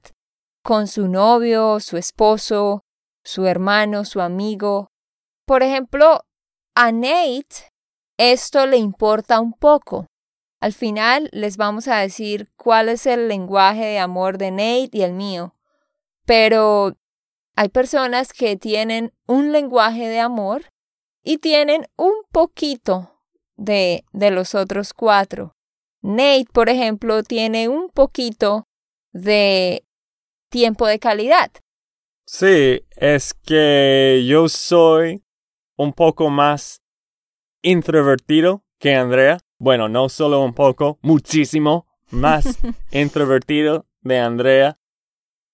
con 0.62 0.88
su 0.88 1.08
novio, 1.08 1.80
su 1.80 1.96
esposo, 1.96 2.82
su 3.22 3.46
hermano, 3.46 4.04
su 4.04 4.20
amigo. 4.20 4.90
Por 5.46 5.62
ejemplo, 5.62 6.25
a 6.76 6.92
Nate 6.92 7.72
esto 8.18 8.66
le 8.66 8.76
importa 8.76 9.40
un 9.40 9.52
poco. 9.52 10.06
Al 10.60 10.72
final 10.72 11.28
les 11.32 11.56
vamos 11.56 11.88
a 11.88 11.98
decir 11.98 12.48
cuál 12.56 12.88
es 12.88 13.06
el 13.06 13.28
lenguaje 13.28 13.84
de 13.84 13.98
amor 13.98 14.38
de 14.38 14.50
Nate 14.50 14.90
y 14.92 15.02
el 15.02 15.12
mío. 15.12 15.54
Pero 16.24 16.96
hay 17.56 17.68
personas 17.68 18.32
que 18.32 18.56
tienen 18.56 19.12
un 19.26 19.52
lenguaje 19.52 20.08
de 20.08 20.20
amor 20.20 20.66
y 21.22 21.38
tienen 21.38 21.86
un 21.96 22.14
poquito 22.30 23.22
de, 23.56 24.04
de 24.12 24.30
los 24.30 24.54
otros 24.54 24.92
cuatro. 24.94 25.54
Nate, 26.02 26.46
por 26.52 26.68
ejemplo, 26.68 27.22
tiene 27.22 27.68
un 27.68 27.90
poquito 27.90 28.66
de 29.12 29.84
tiempo 30.50 30.86
de 30.86 30.98
calidad. 30.98 31.50
Sí, 32.26 32.82
es 32.96 33.34
que 33.34 34.24
yo 34.26 34.48
soy 34.48 35.25
un 35.76 35.92
poco 35.92 36.30
más 36.30 36.82
introvertido 37.62 38.64
que 38.78 38.94
Andrea. 38.94 39.38
Bueno, 39.58 39.88
no 39.88 40.08
solo 40.08 40.42
un 40.42 40.54
poco, 40.54 40.98
muchísimo 41.02 41.86
más 42.10 42.58
introvertido 42.92 43.86
de 44.00 44.18
Andrea. 44.18 44.78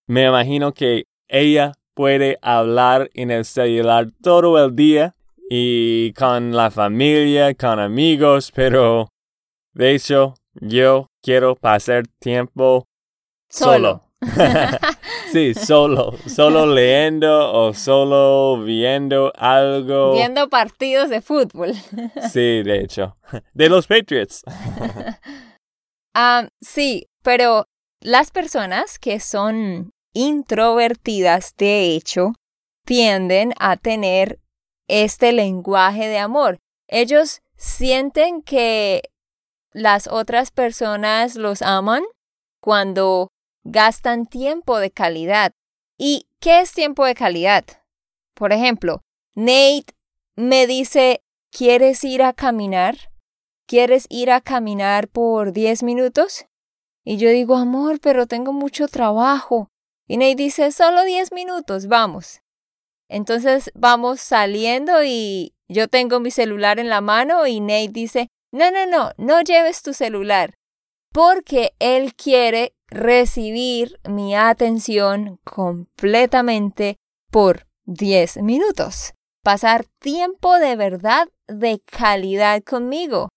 Me 0.06 0.26
imagino 0.26 0.72
que 0.74 1.06
ella 1.28 1.72
puede 1.94 2.38
hablar 2.42 3.10
en 3.14 3.30
el 3.30 3.44
celular 3.44 4.08
todo 4.22 4.62
el 4.64 4.74
día 4.74 5.14
y 5.48 6.12
con 6.14 6.52
la 6.52 6.70
familia, 6.70 7.54
con 7.54 7.78
amigos, 7.78 8.50
pero 8.54 9.08
de 9.72 9.94
hecho 9.94 10.34
yo 10.54 11.06
quiero 11.22 11.56
pasar 11.56 12.06
tiempo 12.18 12.86
solo. 13.48 14.02
sí, 15.32 15.54
solo, 15.54 16.12
solo 16.26 16.66
leyendo 16.66 17.52
o 17.52 17.74
solo 17.74 18.62
viendo 18.62 19.32
algo. 19.36 20.12
Viendo 20.12 20.48
partidos 20.48 21.10
de 21.10 21.20
fútbol. 21.20 21.72
sí, 22.30 22.62
de 22.62 22.80
hecho, 22.80 23.16
de 23.54 23.68
los 23.68 23.86
Patriots. 23.86 24.42
Ah, 26.14 26.48
sí, 26.60 27.08
pero 27.22 27.64
las 28.02 28.30
personas 28.32 28.98
que 28.98 29.18
son 29.18 29.92
introvertidas, 30.12 31.54
de 31.56 31.94
hecho, 31.94 32.34
tienden 32.84 33.54
a 33.58 33.78
tener 33.78 34.38
este 34.88 35.32
lenguaje 35.32 36.08
de 36.08 36.18
amor. 36.18 36.58
Ellos 36.86 37.40
sienten 37.56 38.42
que 38.42 39.02
las 39.72 40.06
otras 40.06 40.50
personas 40.50 41.36
los 41.36 41.62
aman 41.62 42.02
cuando 42.60 43.28
gastan 43.64 44.26
tiempo 44.26 44.78
de 44.78 44.90
calidad. 44.90 45.52
¿Y 45.98 46.26
qué 46.40 46.60
es 46.60 46.72
tiempo 46.72 47.04
de 47.04 47.14
calidad? 47.14 47.64
Por 48.34 48.52
ejemplo, 48.52 49.02
Nate 49.34 49.94
me 50.36 50.66
dice, 50.66 51.22
¿quieres 51.50 52.02
ir 52.04 52.22
a 52.22 52.32
caminar? 52.32 52.96
¿Quieres 53.66 54.06
ir 54.08 54.30
a 54.30 54.40
caminar 54.40 55.08
por 55.08 55.52
10 55.52 55.82
minutos? 55.82 56.46
Y 57.04 57.16
yo 57.16 57.30
digo, 57.30 57.56
amor, 57.56 58.00
pero 58.00 58.26
tengo 58.26 58.52
mucho 58.52 58.88
trabajo. 58.88 59.68
Y 60.06 60.16
Nate 60.16 60.36
dice, 60.36 60.72
solo 60.72 61.04
10 61.04 61.32
minutos, 61.32 61.86
vamos. 61.86 62.42
Entonces 63.08 63.70
vamos 63.74 64.20
saliendo 64.20 65.04
y 65.04 65.54
yo 65.68 65.88
tengo 65.88 66.20
mi 66.20 66.30
celular 66.30 66.78
en 66.78 66.88
la 66.88 67.00
mano 67.00 67.46
y 67.46 67.60
Nate 67.60 67.90
dice, 67.92 68.28
no, 68.52 68.70
no, 68.70 68.86
no, 68.86 69.12
no 69.16 69.40
lleves 69.40 69.82
tu 69.82 69.94
celular, 69.94 70.54
porque 71.12 71.74
él 71.78 72.14
quiere 72.14 72.74
recibir 72.92 73.98
mi 74.08 74.34
atención 74.34 75.38
completamente 75.44 76.96
por 77.30 77.66
10 77.84 78.38
minutos. 78.38 79.14
Pasar 79.42 79.86
tiempo 79.98 80.58
de 80.58 80.76
verdad 80.76 81.28
de 81.48 81.80
calidad 81.80 82.62
conmigo. 82.62 83.28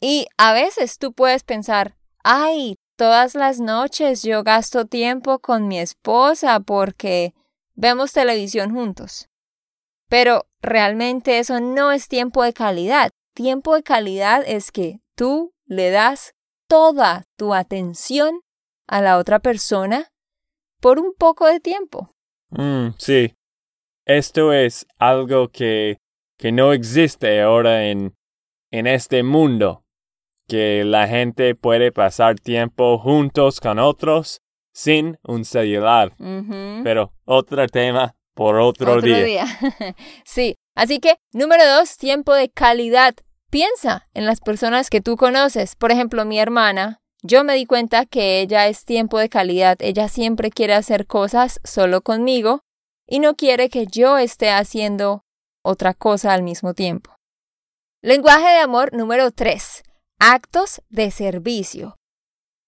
Y 0.00 0.26
a 0.36 0.52
veces 0.52 0.98
tú 0.98 1.12
puedes 1.12 1.44
pensar, 1.44 1.96
ay, 2.22 2.76
todas 2.96 3.34
las 3.34 3.60
noches 3.60 4.22
yo 4.22 4.42
gasto 4.42 4.86
tiempo 4.86 5.38
con 5.38 5.68
mi 5.68 5.78
esposa 5.78 6.60
porque 6.60 7.34
vemos 7.74 8.12
televisión 8.12 8.74
juntos. 8.74 9.28
Pero 10.08 10.46
realmente 10.60 11.38
eso 11.38 11.60
no 11.60 11.92
es 11.92 12.08
tiempo 12.08 12.42
de 12.42 12.52
calidad. 12.52 13.10
Tiempo 13.34 13.74
de 13.74 13.82
calidad 13.82 14.42
es 14.46 14.72
que 14.72 15.00
tú 15.14 15.52
le 15.66 15.90
das 15.90 16.34
toda 16.68 17.24
tu 17.36 17.54
atención 17.54 18.40
a 18.86 19.00
la 19.00 19.18
otra 19.18 19.38
persona 19.38 20.10
por 20.80 20.98
un 20.98 21.14
poco 21.14 21.46
de 21.46 21.60
tiempo. 21.60 22.14
Mm, 22.50 22.88
sí. 22.98 23.34
Esto 24.06 24.52
es 24.52 24.86
algo 24.98 25.48
que, 25.48 25.98
que 26.38 26.52
no 26.52 26.72
existe 26.72 27.40
ahora 27.40 27.86
en, 27.86 28.14
en 28.70 28.86
este 28.86 29.22
mundo, 29.22 29.84
que 30.46 30.84
la 30.84 31.08
gente 31.08 31.54
puede 31.54 31.90
pasar 31.90 32.38
tiempo 32.38 32.98
juntos 32.98 33.60
con 33.60 33.78
otros 33.78 34.42
sin 34.74 35.18
un 35.22 35.44
celular. 35.44 36.14
Pero 36.18 37.12
otro 37.24 37.66
tema 37.68 38.14
por 38.34 38.56
otro, 38.56 38.94
otro 38.94 39.00
día. 39.00 39.46
sí, 40.24 40.56
así 40.74 40.98
que 40.98 41.16
número 41.32 41.64
dos, 41.66 41.96
tiempo 41.96 42.34
de 42.34 42.50
calidad. 42.50 43.14
Piensa 43.50 44.08
en 44.12 44.26
las 44.26 44.40
personas 44.40 44.90
que 44.90 45.00
tú 45.00 45.16
conoces. 45.16 45.76
Por 45.76 45.92
ejemplo, 45.92 46.24
mi 46.24 46.40
hermana 46.40 47.00
yo 47.26 47.42
me 47.42 47.54
di 47.54 47.64
cuenta 47.64 48.04
que 48.04 48.40
ella 48.40 48.68
es 48.68 48.84
tiempo 48.84 49.18
de 49.18 49.30
calidad, 49.30 49.78
ella 49.80 50.08
siempre 50.08 50.50
quiere 50.50 50.74
hacer 50.74 51.06
cosas 51.06 51.58
solo 51.64 52.02
conmigo 52.02 52.60
y 53.08 53.18
no 53.18 53.34
quiere 53.34 53.70
que 53.70 53.86
yo 53.86 54.18
esté 54.18 54.50
haciendo 54.50 55.24
otra 55.64 55.94
cosa 55.94 56.34
al 56.34 56.42
mismo 56.42 56.74
tiempo. 56.74 57.16
Lenguaje 58.02 58.46
de 58.46 58.58
amor 58.58 58.92
número 58.92 59.30
3. 59.30 59.82
Actos 60.18 60.82
de 60.90 61.10
servicio. 61.10 61.96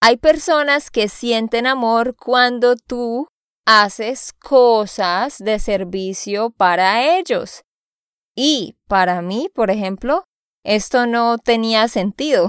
Hay 0.00 0.16
personas 0.16 0.90
que 0.90 1.08
sienten 1.08 1.66
amor 1.66 2.16
cuando 2.16 2.76
tú 2.76 3.28
haces 3.66 4.32
cosas 4.32 5.36
de 5.38 5.58
servicio 5.58 6.48
para 6.50 7.18
ellos. 7.18 7.64
Y 8.34 8.78
para 8.88 9.20
mí, 9.20 9.50
por 9.54 9.70
ejemplo, 9.70 10.24
esto 10.64 11.06
no 11.06 11.36
tenía 11.36 11.88
sentido, 11.88 12.48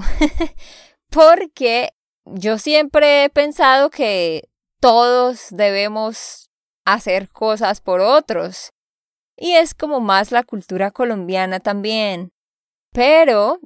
porque 1.10 1.90
yo 2.34 2.58
siempre 2.58 3.24
he 3.24 3.30
pensado 3.30 3.90
que 3.90 4.48
todos 4.80 5.48
debemos 5.50 6.50
hacer 6.84 7.28
cosas 7.28 7.80
por 7.80 8.00
otros. 8.00 8.72
Y 9.36 9.52
es 9.52 9.74
como 9.74 10.00
más 10.00 10.32
la 10.32 10.42
cultura 10.42 10.90
colombiana 10.90 11.60
también. 11.60 12.32
Pero 12.92 13.60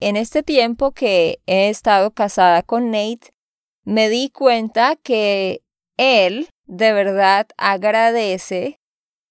en 0.00 0.16
este 0.16 0.42
tiempo 0.42 0.92
que 0.92 1.40
he 1.46 1.68
estado 1.68 2.10
casada 2.12 2.62
con 2.62 2.90
Nate, 2.90 3.32
me 3.84 4.08
di 4.08 4.30
cuenta 4.30 4.96
que 4.96 5.62
él 5.96 6.48
de 6.64 6.92
verdad 6.92 7.46
agradece 7.56 8.80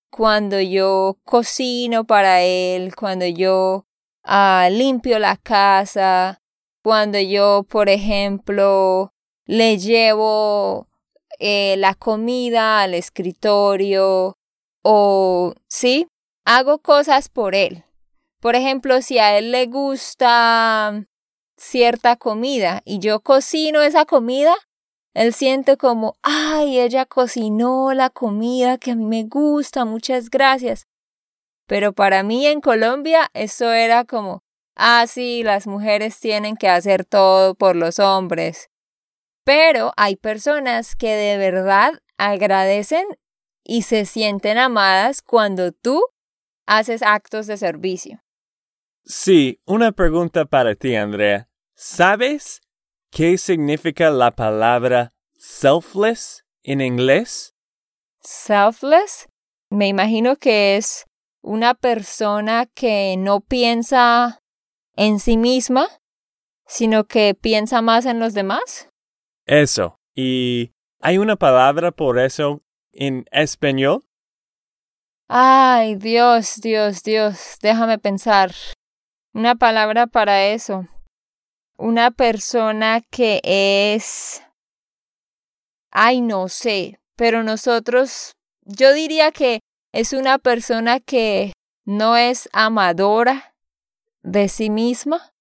cuando 0.10 0.62
yo 0.62 1.18
cocino 1.24 2.06
para 2.06 2.42
él, 2.42 2.96
cuando 2.96 3.26
yo 3.26 3.86
ah, 4.24 4.70
limpio 4.72 5.20
la 5.20 5.36
casa, 5.36 6.42
cuando 6.86 7.20
yo, 7.20 7.66
por 7.68 7.90
ejemplo, 7.90 9.12
le 9.48 9.80
llevo 9.80 10.88
eh, 11.40 11.78
la 11.80 11.96
comida 11.96 12.82
al 12.82 12.94
escritorio 12.94 14.38
o, 14.84 15.56
sí, 15.68 16.06
hago 16.46 16.78
cosas 16.78 17.28
por 17.28 17.56
él. 17.56 17.86
Por 18.40 18.54
ejemplo, 18.54 19.02
si 19.02 19.18
a 19.18 19.36
él 19.36 19.52
le 19.52 19.66
gusta 19.66 21.08
cierta 21.58 22.18
comida 22.18 22.84
y 22.86 23.00
yo 23.00 23.20
cocino 23.20 23.82
esa 23.82 24.06
comida, 24.06 24.54
él 25.16 25.34
siente 25.34 25.78
como, 25.78 26.14
ay, 26.22 26.80
ella 26.80 27.08
cocinó 27.08 27.96
la 27.96 28.12
comida 28.12 28.78
que 28.78 28.92
a 28.92 28.96
mí 28.96 29.06
me 29.06 29.24
gusta, 29.24 29.86
muchas 29.86 30.30
gracias. 30.30 30.86
Pero 31.66 31.94
para 31.94 32.22
mí 32.22 32.46
en 32.46 32.62
Colombia 32.62 33.32
eso 33.34 33.72
era 33.72 34.06
como, 34.06 34.45
ah, 34.76 35.06
sí, 35.08 35.44
las 35.44 35.68
mujeres 35.68 36.20
tienen 36.20 36.56
que 36.56 36.70
hacer 36.70 37.06
todo 37.06 37.56
por 37.56 37.76
los 37.76 38.00
hombres. 38.00 38.70
Pero 39.44 39.94
hay 39.98 40.16
personas 40.16 40.96
que 40.96 41.16
de 41.16 41.38
verdad 41.38 41.94
agradecen 42.18 43.06
y 43.64 43.84
se 43.84 44.06
sienten 44.06 44.58
amadas 44.58 45.22
cuando 45.22 45.72
tú 45.72 46.04
haces 46.66 47.02
actos 47.02 47.48
de 47.48 47.58
servicio. 47.58 48.22
Sí, 49.04 49.60
una 49.66 49.92
pregunta 49.92 50.46
para 50.46 50.76
ti, 50.76 50.96
Andrea. 50.96 51.48
¿Sabes 51.76 52.62
qué 53.12 53.38
significa 53.38 54.10
la 54.10 54.32
palabra 54.32 55.14
selfless 55.38 56.44
en 56.64 56.82
inglés? 56.82 57.54
Selfless, 58.22 59.28
me 59.70 59.88
imagino 59.88 60.38
que 60.38 60.78
es 60.78 61.06
una 61.42 61.76
persona 61.76 62.66
que 62.74 63.16
no 63.18 63.42
piensa 63.42 64.42
en 64.96 65.20
sí 65.20 65.38
misma, 65.38 65.88
sino 66.66 67.06
que 67.06 67.36
piensa 67.36 67.82
más 67.82 68.06
en 68.06 68.20
los 68.20 68.34
demás. 68.34 68.90
Eso. 69.46 70.00
¿Y 70.16 70.72
hay 71.02 71.18
una 71.18 71.36
palabra 71.36 71.92
por 71.92 72.20
eso 72.20 72.62
en 72.92 73.26
español? 73.32 74.04
Ay, 75.28 75.96
Dios, 75.96 76.62
Dios, 76.62 77.04
Dios, 77.04 77.58
déjame 77.62 77.98
pensar. 77.98 78.52
Una 79.34 79.56
palabra 79.56 80.08
para 80.08 80.46
eso. 80.46 80.88
una 81.78 82.12
persona 82.12 83.02
que 83.02 83.42
es... 83.44 84.42
Ay, 85.92 86.22
no 86.22 86.50
sé, 86.50 87.00
pero 87.16 87.44
nosotros, 87.44 88.34
yo 88.64 88.94
diría 88.94 89.32
que 89.32 89.60
es 89.94 90.14
una 90.14 90.40
persona 90.40 91.00
que 91.00 91.54
no 91.86 92.18
es 92.18 92.50
amadora 92.52 93.55
de 94.26 94.50
sí 94.50 94.70
misma, 94.70 95.34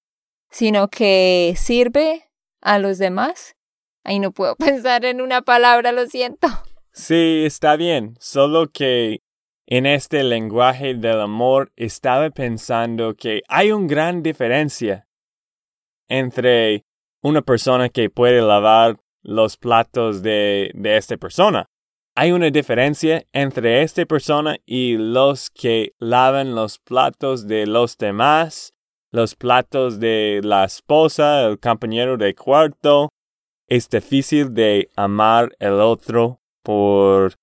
sino 0.50 0.88
que 0.88 1.54
sirve 1.56 2.30
a 2.60 2.78
los 2.78 2.98
demás. 2.98 3.56
Ay, 4.04 4.18
no 4.18 4.32
puedo 4.32 4.56
pensar 4.56 5.04
en 5.04 5.20
una 5.20 5.42
palabra, 5.42 5.92
lo 5.92 6.06
siento. 6.06 6.48
Sí, 6.92 7.42
está 7.44 7.76
bien, 7.76 8.16
solo 8.20 8.70
que 8.70 9.20
en 9.66 9.86
este 9.86 10.22
lenguaje 10.22 10.94
del 10.94 11.20
amor 11.20 11.72
estaba 11.74 12.30
pensando 12.30 13.14
que 13.14 13.42
hay 13.48 13.72
una 13.72 13.88
gran 13.88 14.22
diferencia 14.22 15.08
entre 16.08 16.84
una 17.22 17.40
persona 17.40 17.88
que 17.88 18.10
puede 18.10 18.42
lavar 18.42 19.00
los 19.22 19.56
platos 19.56 20.22
de, 20.22 20.70
de 20.74 20.96
esta 20.98 21.16
persona. 21.16 21.66
Hay 22.16 22.32
una 22.32 22.50
diferencia 22.50 23.26
entre 23.32 23.82
esta 23.82 24.06
persona 24.06 24.56
y 24.64 24.96
los 24.96 25.50
que 25.50 25.94
lavan 25.98 26.54
los 26.54 26.78
platos 26.78 27.48
de 27.48 27.66
los 27.66 27.98
demás, 27.98 28.72
los 29.10 29.34
platos 29.34 29.98
de 29.98 30.40
la 30.44 30.64
esposa, 30.64 31.42
el 31.46 31.58
compañero 31.58 32.16
de 32.16 32.34
cuarto. 32.34 33.08
Es 33.66 33.88
difícil 33.88 34.54
de 34.54 34.90
amar 34.94 35.56
el 35.58 35.80
otro 35.80 36.40
por, 36.62 37.34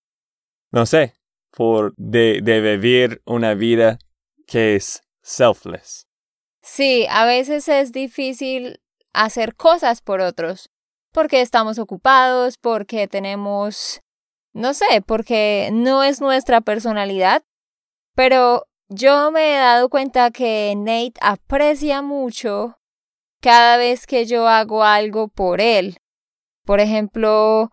no 0.71 0.85
sé, 0.85 1.15
por 1.51 1.93
de, 1.97 2.39
de 2.41 2.61
vivir 2.61 3.21
una 3.25 3.53
vida 3.53 3.99
que 4.47 4.75
es 4.75 5.01
selfless. 5.21 6.07
Sí, 6.61 7.07
a 7.09 7.25
veces 7.25 7.67
es 7.67 7.91
difícil 7.91 8.79
hacer 9.13 9.55
cosas 9.55 10.01
por 10.01 10.21
otros, 10.21 10.69
porque 11.11 11.41
estamos 11.41 11.79
ocupados, 11.79 12.57
porque 12.57 13.07
tenemos, 13.07 14.01
no 14.53 14.73
sé, 14.73 15.01
porque 15.05 15.69
no 15.71 16.03
es 16.03 16.21
nuestra 16.21 16.61
personalidad, 16.61 17.43
pero 18.15 18.67
yo 18.89 19.31
me 19.31 19.55
he 19.55 19.57
dado 19.57 19.89
cuenta 19.89 20.31
que 20.31 20.73
Nate 20.75 21.13
aprecia 21.21 22.01
mucho 22.01 22.77
cada 23.41 23.77
vez 23.77 24.05
que 24.05 24.25
yo 24.25 24.47
hago 24.47 24.83
algo 24.83 25.29
por 25.29 25.61
él. 25.61 25.97
Por 26.65 26.79
ejemplo, 26.79 27.71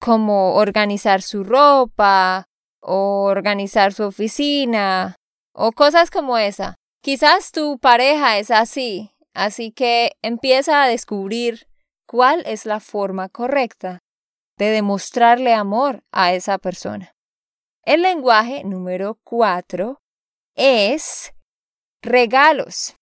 como 0.00 0.54
organizar 0.56 1.22
su 1.22 1.44
ropa 1.44 2.46
o 2.80 3.22
organizar 3.24 3.92
su 3.92 4.04
oficina 4.04 5.16
o 5.52 5.72
cosas 5.72 6.10
como 6.10 6.36
esa. 6.36 6.74
Quizás 7.02 7.52
tu 7.52 7.78
pareja 7.78 8.38
es 8.38 8.50
así, 8.50 9.12
así 9.32 9.70
que 9.70 10.16
empieza 10.22 10.82
a 10.82 10.88
descubrir 10.88 11.68
cuál 12.06 12.42
es 12.46 12.66
la 12.66 12.80
forma 12.80 13.28
correcta 13.28 14.00
de 14.56 14.70
demostrarle 14.70 15.54
amor 15.54 16.04
a 16.12 16.32
esa 16.32 16.58
persona. 16.58 17.14
El 17.82 18.02
lenguaje 18.02 18.64
número 18.64 19.18
cuatro 19.22 20.02
es 20.54 21.32
regalos. 22.02 22.96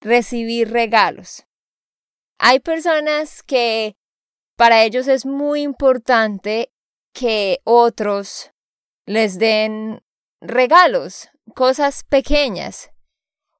Recibir 0.00 0.70
regalos. 0.70 1.46
Hay 2.38 2.60
personas 2.60 3.42
que 3.42 3.96
para 4.56 4.82
ellos 4.84 5.08
es 5.08 5.24
muy 5.24 5.62
importante 5.62 6.72
que 7.12 7.60
otros 7.64 8.52
les 9.06 9.38
den 9.38 10.02
regalos, 10.40 11.30
cosas 11.54 12.04
pequeñas. 12.04 12.90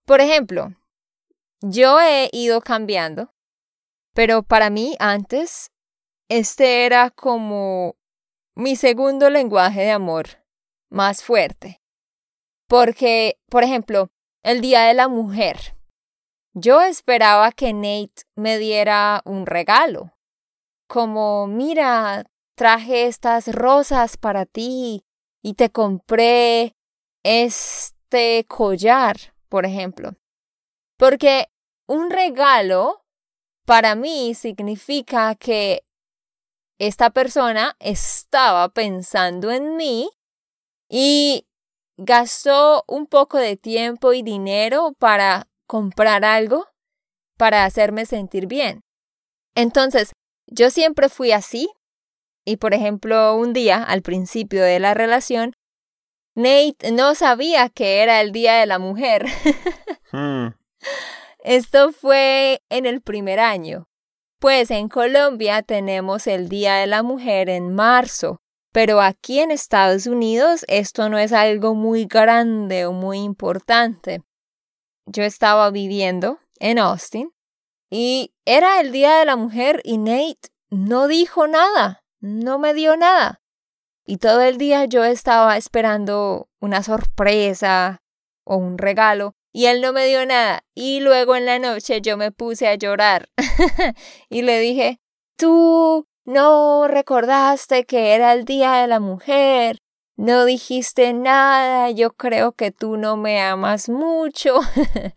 Por 0.04 0.20
ejemplo, 0.20 0.74
yo 1.60 2.00
he 2.00 2.28
ido 2.32 2.60
cambiando, 2.60 3.32
pero 4.12 4.42
para 4.42 4.68
mí 4.70 4.96
antes 4.98 5.70
este 6.28 6.86
era 6.86 7.10
como 7.10 7.96
mi 8.54 8.76
segundo 8.76 9.30
lenguaje 9.30 9.80
de 9.82 9.90
amor 9.90 10.26
más 10.90 11.22
fuerte. 11.22 11.82
Porque, 12.68 13.38
por 13.48 13.64
ejemplo, 13.64 14.10
el 14.42 14.60
Día 14.60 14.84
de 14.84 14.94
la 14.94 15.08
Mujer, 15.08 15.76
yo 16.54 16.82
esperaba 16.82 17.52
que 17.52 17.72
Nate 17.72 18.22
me 18.36 18.58
diera 18.58 19.22
un 19.24 19.46
regalo, 19.46 20.12
como, 20.86 21.46
mira, 21.46 22.24
traje 22.56 23.06
estas 23.06 23.48
rosas 23.52 24.16
para 24.16 24.46
ti 24.46 25.04
y 25.42 25.54
te 25.54 25.70
compré 25.70 26.76
este 27.24 28.44
collar, 28.46 29.16
por 29.48 29.66
ejemplo. 29.66 30.14
Porque 30.96 31.48
un 31.86 32.10
regalo 32.10 33.04
para 33.66 33.94
mí 33.94 34.34
significa 34.34 35.34
que 35.34 35.84
esta 36.86 37.10
persona 37.10 37.76
estaba 37.80 38.68
pensando 38.68 39.50
en 39.50 39.76
mí 39.76 40.10
y 40.88 41.46
gastó 41.96 42.84
un 42.86 43.06
poco 43.06 43.38
de 43.38 43.56
tiempo 43.56 44.12
y 44.12 44.22
dinero 44.22 44.94
para 44.98 45.48
comprar 45.66 46.24
algo 46.24 46.66
para 47.36 47.64
hacerme 47.64 48.06
sentir 48.06 48.46
bien. 48.46 48.84
Entonces, 49.54 50.12
yo 50.46 50.70
siempre 50.70 51.08
fui 51.08 51.32
así. 51.32 51.68
Y 52.44 52.58
por 52.58 52.74
ejemplo, 52.74 53.34
un 53.36 53.52
día, 53.52 53.82
al 53.82 54.02
principio 54.02 54.62
de 54.62 54.78
la 54.78 54.94
relación, 54.94 55.54
Nate 56.34 56.92
no 56.92 57.14
sabía 57.14 57.68
que 57.70 58.02
era 58.02 58.20
el 58.20 58.32
Día 58.32 58.54
de 58.54 58.66
la 58.66 58.78
Mujer. 58.78 59.26
Hmm. 60.16 60.54
Esto 61.40 61.90
fue 61.90 62.62
en 62.68 62.86
el 62.86 63.02
primer 63.02 63.40
año. 63.40 63.88
Pues 64.44 64.70
en 64.70 64.90
Colombia 64.90 65.62
tenemos 65.62 66.26
el 66.26 66.50
Día 66.50 66.74
de 66.74 66.86
la 66.86 67.02
Mujer 67.02 67.48
en 67.48 67.74
marzo, 67.74 68.42
pero 68.74 69.00
aquí 69.00 69.40
en 69.40 69.50
Estados 69.50 70.06
Unidos 70.06 70.66
esto 70.68 71.08
no 71.08 71.16
es 71.16 71.32
algo 71.32 71.74
muy 71.74 72.04
grande 72.04 72.84
o 72.84 72.92
muy 72.92 73.20
importante. 73.20 74.22
Yo 75.06 75.22
estaba 75.22 75.70
viviendo 75.70 76.40
en 76.60 76.78
Austin 76.78 77.32
y 77.88 78.34
era 78.44 78.82
el 78.82 78.92
Día 78.92 79.16
de 79.16 79.24
la 79.24 79.36
Mujer 79.36 79.80
y 79.82 79.96
Nate 79.96 80.50
no 80.68 81.08
dijo 81.08 81.46
nada, 81.46 82.04
no 82.20 82.58
me 82.58 82.74
dio 82.74 82.98
nada. 82.98 83.40
Y 84.04 84.18
todo 84.18 84.42
el 84.42 84.58
día 84.58 84.84
yo 84.84 85.04
estaba 85.04 85.56
esperando 85.56 86.50
una 86.60 86.82
sorpresa 86.82 88.02
o 88.44 88.56
un 88.56 88.76
regalo 88.76 89.36
y 89.54 89.66
él 89.66 89.80
no 89.80 89.92
me 89.92 90.06
dio 90.06 90.26
nada. 90.26 90.64
Y 90.74 91.00
luego 91.00 91.36
en 91.36 91.46
la 91.46 91.60
noche 91.60 92.00
yo 92.02 92.16
me 92.16 92.32
puse 92.32 92.66
a 92.66 92.74
llorar 92.74 93.30
y 94.28 94.42
le 94.42 94.58
dije, 94.58 95.00
tú 95.36 96.08
no 96.24 96.88
recordaste 96.88 97.84
que 97.84 98.14
era 98.14 98.32
el 98.32 98.44
Día 98.44 98.72
de 98.72 98.88
la 98.88 98.98
Mujer, 98.98 99.78
no 100.16 100.44
dijiste 100.44 101.12
nada, 101.12 101.90
yo 101.90 102.10
creo 102.10 102.52
que 102.52 102.72
tú 102.72 102.96
no 102.96 103.16
me 103.16 103.40
amas 103.40 103.88
mucho. 103.88 104.58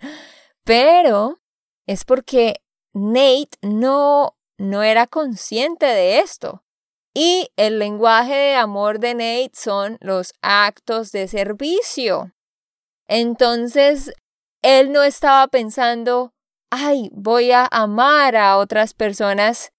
Pero 0.64 1.40
es 1.88 2.06
porque 2.06 2.62
Nate 2.94 3.58
no, 3.64 4.38
no 4.60 4.84
era 4.84 5.08
consciente 5.08 5.88
de 5.88 6.20
esto. 6.20 6.64
Y 7.16 7.50
el 7.56 7.80
lenguaje 7.80 8.36
de 8.36 8.56
amor 8.56 9.00
de 9.00 9.16
Nate 9.16 9.52
son 9.56 9.98
los 10.00 10.36
actos 10.44 11.12
de 11.12 11.28
servicio. 11.28 12.34
Entonces, 13.08 14.14
él 14.68 14.92
no 14.92 15.02
estaba 15.04 15.48
pensando, 15.48 16.34
ay, 16.70 17.10
voy 17.14 17.52
a 17.54 17.66
amar 17.72 18.36
a 18.36 18.58
otras 18.58 18.94
personas 18.94 19.72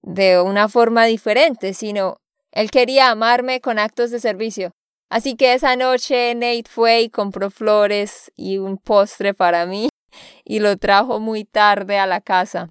de 0.00 0.40
una 0.40 0.70
forma 0.70 1.04
diferente, 1.04 1.74
sino 1.74 2.16
él 2.50 2.70
quería 2.70 3.10
amarme 3.10 3.60
con 3.60 3.78
actos 3.78 4.10
de 4.10 4.18
servicio. 4.18 4.72
Así 5.10 5.36
que 5.36 5.52
esa 5.52 5.76
noche 5.76 6.34
Nate 6.34 6.64
fue 6.66 7.02
y 7.02 7.10
compró 7.10 7.50
flores 7.50 8.32
y 8.34 8.56
un 8.56 8.78
postre 8.78 9.34
para 9.34 9.66
mí 9.66 9.90
y 10.44 10.60
lo 10.60 10.78
trajo 10.78 11.20
muy 11.20 11.44
tarde 11.44 11.98
a 11.98 12.06
la 12.06 12.22
casa. 12.22 12.70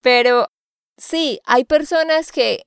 Pero 0.00 0.48
sí, 0.96 1.38
hay 1.44 1.64
personas 1.64 2.32
que 2.32 2.66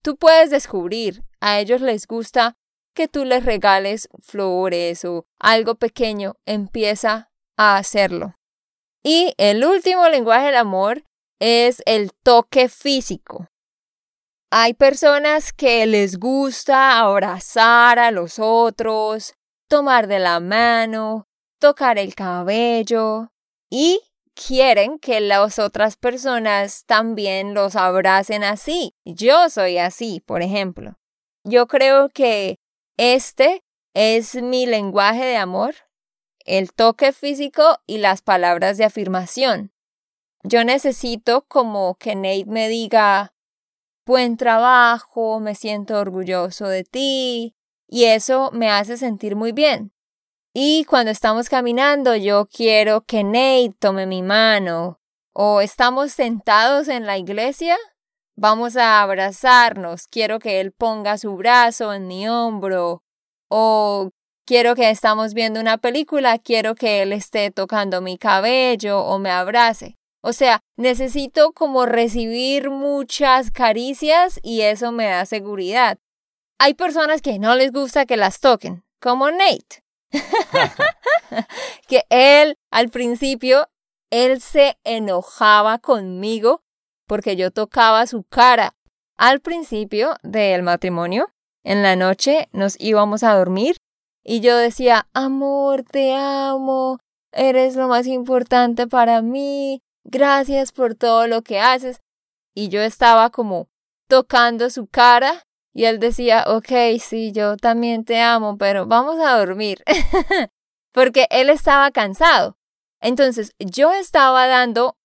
tú 0.00 0.16
puedes 0.16 0.48
descubrir, 0.48 1.22
a 1.38 1.60
ellos 1.60 1.82
les 1.82 2.06
gusta 2.06 2.54
que 2.94 3.08
tú 3.08 3.26
les 3.26 3.44
regales 3.44 4.08
flores 4.22 5.04
o 5.04 5.26
algo 5.38 5.74
pequeño, 5.74 6.36
empieza 6.46 7.28
a 7.56 7.76
hacerlo. 7.76 8.34
Y 9.02 9.34
el 9.36 9.64
último 9.64 10.08
lenguaje 10.08 10.46
del 10.46 10.56
amor 10.56 11.04
es 11.40 11.82
el 11.86 12.12
toque 12.22 12.68
físico. 12.68 13.48
Hay 14.50 14.74
personas 14.74 15.52
que 15.52 15.86
les 15.86 16.18
gusta 16.18 16.98
abrazar 17.00 17.98
a 17.98 18.10
los 18.10 18.38
otros, 18.38 19.34
tomar 19.68 20.06
de 20.06 20.18
la 20.18 20.40
mano, 20.40 21.26
tocar 21.58 21.98
el 21.98 22.14
cabello, 22.14 23.32
y 23.70 24.00
quieren 24.34 24.98
que 24.98 25.20
las 25.20 25.58
otras 25.58 25.96
personas 25.96 26.84
también 26.84 27.54
los 27.54 27.76
abracen 27.76 28.44
así. 28.44 28.94
Yo 29.04 29.48
soy 29.48 29.78
así, 29.78 30.20
por 30.20 30.42
ejemplo. 30.42 30.94
Yo 31.44 31.66
creo 31.66 32.08
que 32.10 32.58
este 32.98 33.62
es 33.94 34.34
mi 34.34 34.66
lenguaje 34.66 35.24
de 35.24 35.36
amor, 35.36 35.74
el 36.46 36.72
toque 36.72 37.12
físico 37.12 37.78
y 37.86 37.98
las 37.98 38.22
palabras 38.22 38.76
de 38.78 38.84
afirmación. 38.84 39.72
yo 40.44 40.64
necesito 40.64 41.44
como 41.46 41.94
que 41.96 42.16
Nate 42.16 42.46
me 42.46 42.68
diga, 42.68 43.32
buen 44.04 44.36
trabajo, 44.36 45.38
me 45.40 45.54
siento 45.54 45.98
orgulloso 45.98 46.66
de 46.66 46.84
ti, 46.84 47.54
y 47.86 48.04
eso 48.04 48.50
me 48.52 48.70
hace 48.70 48.96
sentir 48.96 49.36
muy 49.36 49.52
bien. 49.52 49.92
Y 50.52 50.84
cuando 50.84 51.10
estamos 51.10 51.48
caminando, 51.48 52.16
yo 52.16 52.46
quiero 52.46 53.02
que 53.02 53.24
Nate 53.24 53.74
tome 53.78 54.06
mi 54.06 54.22
mano, 54.22 55.00
o 55.32 55.60
estamos 55.60 56.12
sentados 56.12 56.88
en 56.88 57.06
la 57.06 57.18
iglesia, 57.18 57.76
vamos 58.36 58.76
a 58.76 59.00
abrazarnos, 59.00 60.06
quiero 60.08 60.38
que 60.38 60.60
él 60.60 60.72
ponga 60.72 61.18
su 61.18 61.36
brazo 61.36 61.92
en 61.94 62.06
mi 62.08 62.28
hombro, 62.28 63.02
o 63.48 64.10
quiero 64.46 64.74
que 64.74 64.90
estamos 64.90 65.34
viendo 65.34 65.60
una 65.60 65.78
película, 65.78 66.38
quiero 66.38 66.74
que 66.74 67.02
él 67.02 67.12
esté 67.12 67.50
tocando 67.50 68.00
mi 68.00 68.18
cabello 68.18 69.00
o 69.00 69.18
me 69.18 69.30
abrace. 69.30 69.96
O 70.22 70.32
sea, 70.32 70.60
necesito 70.76 71.52
como 71.52 71.84
recibir 71.84 72.70
muchas 72.70 73.50
caricias 73.50 74.38
y 74.42 74.60
eso 74.60 74.92
me 74.92 75.06
da 75.06 75.26
seguridad. 75.26 75.98
Hay 76.58 76.74
personas 76.74 77.22
que 77.22 77.40
no 77.40 77.56
les 77.56 77.72
gusta 77.72 78.06
que 78.06 78.16
las 78.16 78.38
toquen, 78.38 78.84
como 79.00 79.30
Nate. 79.30 79.82
que 81.88 82.04
él 82.08 82.56
al 82.70 82.88
principio, 82.90 83.68
él 84.10 84.40
se 84.40 84.78
enojaba 84.84 85.78
conmigo 85.78 86.62
porque 87.08 87.34
yo 87.34 87.50
tocaba 87.50 88.06
su 88.06 88.22
cara. 88.22 88.76
Al 89.16 89.40
principio 89.40 90.16
del 90.22 90.62
matrimonio, 90.62 91.32
en 91.64 91.82
la 91.82 91.96
noche 91.96 92.48
nos 92.52 92.76
íbamos 92.78 93.22
a 93.22 93.34
dormir 93.34 93.76
y 94.24 94.40
yo 94.40 94.56
decía, 94.56 95.08
amor, 95.12 95.82
te 95.82 96.14
amo, 96.14 96.98
eres 97.32 97.76
lo 97.76 97.88
más 97.88 98.06
importante 98.06 98.86
para 98.86 99.22
mí, 99.22 99.82
gracias 100.04 100.72
por 100.72 100.94
todo 100.94 101.26
lo 101.26 101.42
que 101.42 101.60
haces. 101.60 102.00
Y 102.54 102.68
yo 102.68 102.82
estaba 102.82 103.30
como 103.30 103.68
tocando 104.08 104.70
su 104.70 104.86
cara 104.86 105.42
y 105.72 105.84
él 105.84 105.98
decía, 105.98 106.44
ok, 106.46 107.00
sí, 107.00 107.32
yo 107.32 107.56
también 107.56 108.04
te 108.04 108.20
amo, 108.20 108.58
pero 108.58 108.86
vamos 108.86 109.18
a 109.20 109.38
dormir. 109.38 109.82
Porque 110.92 111.26
él 111.30 111.48
estaba 111.48 111.90
cansado. 111.90 112.58
Entonces 113.00 113.52
yo 113.58 113.92
estaba 113.92 114.46
dando 114.46 114.96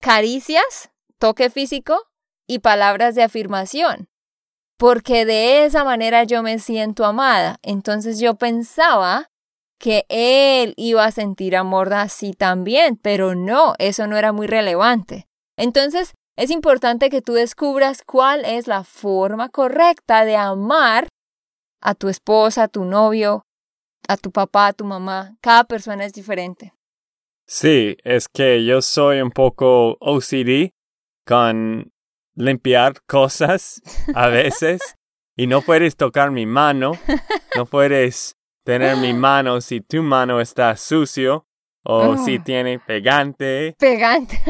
caricias, 0.00 0.90
toque 1.18 1.50
físico 1.50 2.10
y 2.46 2.58
palabras 2.58 3.14
de 3.14 3.22
afirmación. 3.22 4.08
Porque 4.78 5.24
de 5.24 5.64
esa 5.64 5.84
manera 5.84 6.24
yo 6.24 6.42
me 6.42 6.58
siento 6.58 7.04
amada. 7.04 7.58
Entonces 7.62 8.18
yo 8.18 8.34
pensaba 8.34 9.28
que 9.78 10.04
él 10.08 10.74
iba 10.76 11.04
a 11.04 11.10
sentir 11.10 11.56
amor 11.56 11.92
así 11.92 12.32
también, 12.32 12.96
pero 12.96 13.34
no, 13.34 13.74
eso 13.78 14.06
no 14.06 14.16
era 14.16 14.32
muy 14.32 14.46
relevante. 14.46 15.26
Entonces, 15.56 16.14
es 16.36 16.50
importante 16.50 17.08
que 17.08 17.22
tú 17.22 17.32
descubras 17.32 18.02
cuál 18.04 18.44
es 18.44 18.66
la 18.66 18.84
forma 18.84 19.48
correcta 19.48 20.24
de 20.24 20.36
amar 20.36 21.08
a 21.80 21.94
tu 21.94 22.08
esposa, 22.08 22.64
a 22.64 22.68
tu 22.68 22.84
novio, 22.84 23.42
a 24.08 24.16
tu 24.16 24.30
papá, 24.30 24.68
a 24.68 24.72
tu 24.72 24.84
mamá. 24.84 25.36
Cada 25.40 25.64
persona 25.64 26.04
es 26.04 26.12
diferente. 26.12 26.74
Sí, 27.46 27.96
es 28.04 28.28
que 28.28 28.64
yo 28.64 28.82
soy 28.82 29.20
un 29.20 29.30
poco 29.30 29.96
OCD 30.00 30.70
con 31.26 31.92
limpiar 32.36 33.02
cosas 33.06 33.82
a 34.14 34.28
veces 34.28 34.80
y 35.36 35.46
no 35.46 35.62
puedes 35.62 35.96
tocar 35.96 36.30
mi 36.30 36.46
mano, 36.46 36.92
no 37.56 37.66
puedes 37.66 38.36
tener 38.64 38.96
mi 38.96 39.12
mano 39.14 39.60
si 39.60 39.80
tu 39.80 40.02
mano 40.02 40.40
está 40.40 40.76
sucio 40.76 41.46
o 41.82 42.16
si 42.16 42.36
ah. 42.36 42.42
tiene 42.44 42.78
pegante. 42.78 43.74
Pegante. 43.78 44.40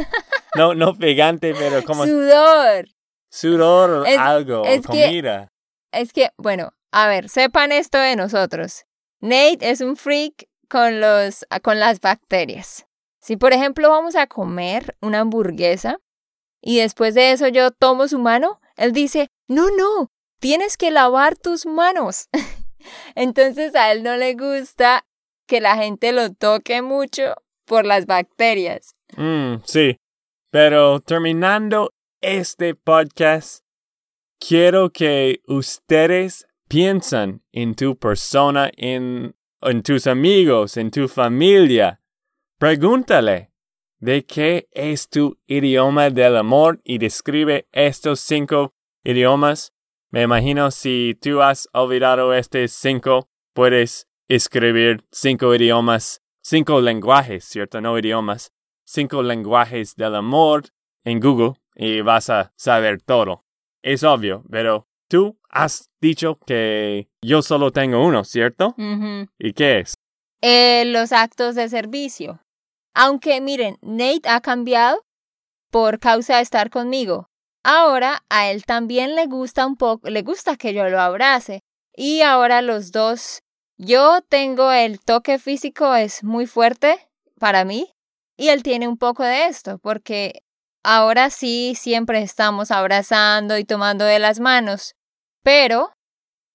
no, 0.54 0.74
no 0.74 0.94
pegante, 0.94 1.54
pero 1.54 1.82
como... 1.84 2.04
Sudor. 2.04 2.86
Sudor 3.30 3.90
o 3.90 4.04
algo, 4.18 4.62
comida. 4.86 5.52
es 5.92 6.12
que, 6.12 6.30
bueno, 6.38 6.72
a 6.92 7.08
ver, 7.08 7.28
sepan 7.28 7.72
esto 7.72 7.98
de 7.98 8.16
nosotros. 8.16 8.84
Nate 9.20 9.70
es 9.70 9.80
un 9.80 9.96
freak 9.96 10.48
con, 10.70 11.00
los, 11.00 11.44
con 11.62 11.78
las 11.78 12.00
bacterias. 12.00 12.86
Si, 13.20 13.36
por 13.36 13.52
ejemplo, 13.52 13.90
vamos 13.90 14.16
a 14.16 14.26
comer 14.26 14.96
una 15.00 15.20
hamburguesa 15.20 15.98
y 16.66 16.80
después 16.80 17.14
de 17.14 17.30
eso 17.30 17.46
yo 17.46 17.70
tomo 17.70 18.08
su 18.08 18.18
mano, 18.18 18.60
él 18.76 18.90
dice, 18.90 19.28
no, 19.46 19.68
no, 19.70 20.10
tienes 20.40 20.76
que 20.76 20.90
lavar 20.90 21.36
tus 21.36 21.64
manos. 21.64 22.28
Entonces 23.14 23.76
a 23.76 23.92
él 23.92 24.02
no 24.02 24.16
le 24.16 24.34
gusta 24.34 25.06
que 25.46 25.60
la 25.60 25.76
gente 25.76 26.10
lo 26.10 26.34
toque 26.34 26.82
mucho 26.82 27.36
por 27.66 27.86
las 27.86 28.06
bacterias. 28.06 28.96
Mm, 29.16 29.58
sí, 29.64 29.96
pero 30.50 30.98
terminando 30.98 31.92
este 32.20 32.74
podcast, 32.74 33.64
quiero 34.40 34.90
que 34.90 35.42
ustedes 35.46 36.48
piensen 36.66 37.44
en 37.52 37.76
tu 37.76 37.96
persona, 37.96 38.72
en, 38.76 39.36
en 39.60 39.82
tus 39.84 40.08
amigos, 40.08 40.76
en 40.76 40.90
tu 40.90 41.06
familia. 41.06 42.00
Pregúntale 42.58 43.52
de 43.98 44.24
qué 44.24 44.68
es 44.72 45.08
tu 45.08 45.38
idioma 45.46 46.10
del 46.10 46.36
amor 46.36 46.80
y 46.84 46.98
describe 46.98 47.66
estos 47.72 48.20
cinco 48.20 48.74
idiomas 49.04 49.72
me 50.16 50.22
imagino 50.22 50.70
si 50.70 51.18
tú 51.20 51.42
has 51.42 51.68
olvidado 51.72 52.32
este 52.32 52.68
cinco, 52.68 53.28
puedes 53.52 54.08
escribir 54.28 55.04
cinco 55.10 55.54
idiomas, 55.54 56.22
cinco 56.42 56.80
lenguajes, 56.80 57.44
¿cierto? 57.44 57.80
No 57.80 57.98
idiomas, 57.98 58.52
cinco 58.84 59.22
lenguajes 59.22 59.96
del 59.96 60.14
amor 60.14 60.68
en 61.04 61.20
Google 61.20 61.54
y 61.74 62.02
vas 62.02 62.30
a 62.30 62.52
saber 62.56 63.02
todo. 63.02 63.44
Es 63.82 64.04
obvio, 64.04 64.44
pero 64.48 64.88
tú 65.08 65.38
has 65.50 65.90
dicho 66.00 66.38
que 66.46 67.10
yo 67.20 67.42
solo 67.42 67.72
tengo 67.72 68.02
uno, 68.02 68.24
¿cierto? 68.24 68.74
¿Y 69.38 69.52
qué 69.54 69.80
es? 69.80 69.94
Eh, 70.40 70.84
los 70.86 71.12
actos 71.12 71.56
de 71.56 71.68
servicio. 71.68 72.40
Aunque 72.98 73.42
miren, 73.42 73.76
Nate 73.82 74.26
ha 74.26 74.40
cambiado 74.40 75.04
por 75.70 75.98
causa 75.98 76.36
de 76.36 76.42
estar 76.42 76.70
conmigo. 76.70 77.28
Ahora 77.62 78.24
a 78.30 78.50
él 78.50 78.64
también 78.64 79.14
le 79.14 79.26
gusta 79.26 79.66
un 79.66 79.76
poco, 79.76 80.08
le 80.08 80.22
gusta 80.22 80.56
que 80.56 80.72
yo 80.72 80.88
lo 80.88 80.98
abrace. 80.98 81.60
Y 81.94 82.22
ahora 82.22 82.62
los 82.62 82.92
dos, 82.92 83.42
yo 83.76 84.22
tengo 84.22 84.72
el 84.72 84.98
toque 84.98 85.38
físico 85.38 85.94
es 85.94 86.24
muy 86.24 86.46
fuerte 86.46 87.06
para 87.38 87.66
mí 87.66 87.92
y 88.34 88.48
él 88.48 88.62
tiene 88.62 88.88
un 88.88 88.96
poco 88.96 89.24
de 89.24 89.44
esto 89.48 89.78
porque 89.78 90.42
ahora 90.82 91.28
sí 91.28 91.74
siempre 91.78 92.22
estamos 92.22 92.70
abrazando 92.70 93.58
y 93.58 93.64
tomando 93.64 94.06
de 94.06 94.20
las 94.20 94.40
manos, 94.40 94.94
pero 95.42 95.92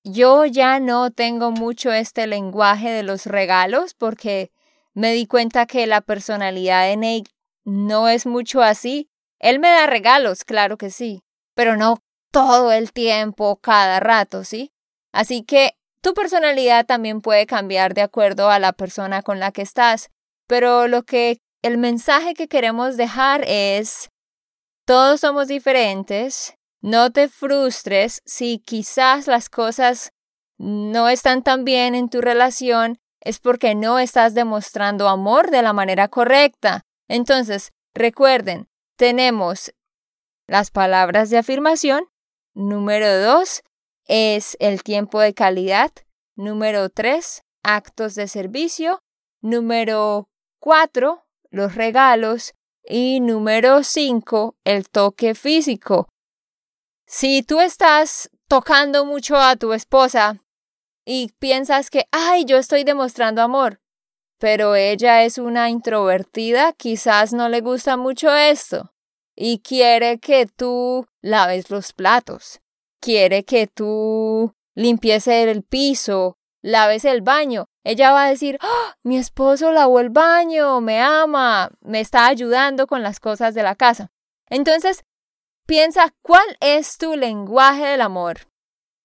yo 0.03 0.47
ya 0.47 0.79
no 0.79 1.11
tengo 1.11 1.51
mucho 1.51 1.91
este 1.91 2.25
lenguaje 2.25 2.89
de 2.89 3.03
los 3.03 3.27
regalos 3.27 3.93
porque 3.93 4.51
me 4.93 5.13
di 5.13 5.25
cuenta 5.27 5.65
que 5.65 5.87
la 5.87 6.01
personalidad 6.01 6.85
de 6.85 6.97
Nate 6.97 7.31
no 7.63 8.07
es 8.07 8.25
mucho 8.25 8.61
así 8.61 9.11
él 9.41 9.59
me 9.59 9.69
da 9.69 9.87
regalos, 9.87 10.43
claro 10.45 10.77
que 10.77 10.91
sí, 10.91 11.23
pero 11.55 11.75
no 11.75 11.97
todo 12.31 12.71
el 12.71 12.93
tiempo, 12.93 13.57
cada 13.57 13.99
rato, 13.99 14.43
¿sí? 14.43 14.71
Así 15.11 15.43
que 15.43 15.73
tu 16.01 16.13
personalidad 16.13 16.85
también 16.85 17.21
puede 17.21 17.47
cambiar 17.47 17.95
de 17.95 18.03
acuerdo 18.03 18.49
a 18.49 18.59
la 18.59 18.71
persona 18.71 19.23
con 19.23 19.39
la 19.39 19.51
que 19.51 19.63
estás, 19.63 20.09
pero 20.47 20.87
lo 20.87 21.03
que 21.03 21.39
el 21.63 21.79
mensaje 21.79 22.35
que 22.35 22.47
queremos 22.47 22.97
dejar 22.97 23.43
es 23.47 24.09
todos 24.85 25.21
somos 25.21 25.47
diferentes, 25.47 26.55
no 26.81 27.11
te 27.11 27.27
frustres 27.27 28.21
si 28.25 28.59
quizás 28.59 29.25
las 29.25 29.49
cosas 29.49 30.11
no 30.59 31.09
están 31.09 31.41
tan 31.41 31.65
bien 31.65 31.95
en 31.95 32.09
tu 32.09 32.21
relación, 32.21 32.99
es 33.21 33.39
porque 33.39 33.75
no 33.75 33.99
estás 33.99 34.33
demostrando 34.33 35.07
amor 35.07 35.51
de 35.51 35.61
la 35.61 35.73
manera 35.73 36.07
correcta. 36.07 36.81
Entonces, 37.07 37.71
recuerden, 37.93 38.67
tenemos 38.97 39.73
las 40.47 40.71
palabras 40.71 41.29
de 41.29 41.37
afirmación. 41.37 42.05
Número 42.53 43.21
dos 43.21 43.63
es 44.05 44.57
el 44.59 44.83
tiempo 44.83 45.19
de 45.19 45.33
calidad. 45.33 45.91
Número 46.35 46.89
tres, 46.89 47.43
actos 47.63 48.15
de 48.15 48.27
servicio. 48.27 49.01
Número 49.41 50.27
cuatro, 50.59 51.25
los 51.49 51.75
regalos. 51.75 52.53
Y 52.83 53.19
número 53.19 53.83
cinco, 53.83 54.55
el 54.63 54.89
toque 54.89 55.35
físico. 55.35 56.09
Si 57.05 57.43
tú 57.43 57.59
estás 57.59 58.29
tocando 58.47 59.05
mucho 59.05 59.37
a 59.37 59.55
tu 59.55 59.73
esposa 59.73 60.41
y 61.05 61.31
piensas 61.39 61.89
que, 61.89 62.07
ay, 62.11 62.45
yo 62.45 62.57
estoy 62.57 62.83
demostrando 62.83 63.41
amor, 63.41 63.81
pero 64.39 64.75
ella 64.75 65.23
es 65.23 65.37
una 65.37 65.69
introvertida, 65.69 66.73
quizás 66.73 67.33
no 67.33 67.49
le 67.49 67.61
gusta 67.61 67.97
mucho 67.97 68.33
esto 68.35 68.93
y 69.35 69.59
quiere 69.59 70.19
que 70.19 70.45
tú 70.45 71.07
laves 71.21 71.69
los 71.69 71.93
platos, 71.93 72.61
quiere 72.99 73.43
que 73.43 73.67
tú 73.67 74.53
limpies 74.75 75.27
el 75.27 75.63
piso 75.63 76.37
laves 76.61 77.05
el 77.05 77.21
baño, 77.21 77.69
ella 77.83 78.11
va 78.11 78.25
a 78.25 78.29
decir, 78.29 78.57
¡Ah! 78.61 78.95
mi 79.03 79.17
esposo 79.17 79.71
lavó 79.71 79.99
el 79.99 80.09
baño, 80.09 80.81
me 80.81 81.01
ama, 81.01 81.71
me 81.81 81.99
está 81.99 82.27
ayudando 82.27 82.87
con 82.87 83.01
las 83.01 83.19
cosas 83.19 83.55
de 83.55 83.63
la 83.63 83.75
casa. 83.75 84.11
Entonces, 84.47 85.03
piensa 85.65 86.13
cuál 86.21 86.45
es 86.59 86.97
tu 86.97 87.15
lenguaje 87.15 87.85
del 87.85 88.01
amor 88.01 88.47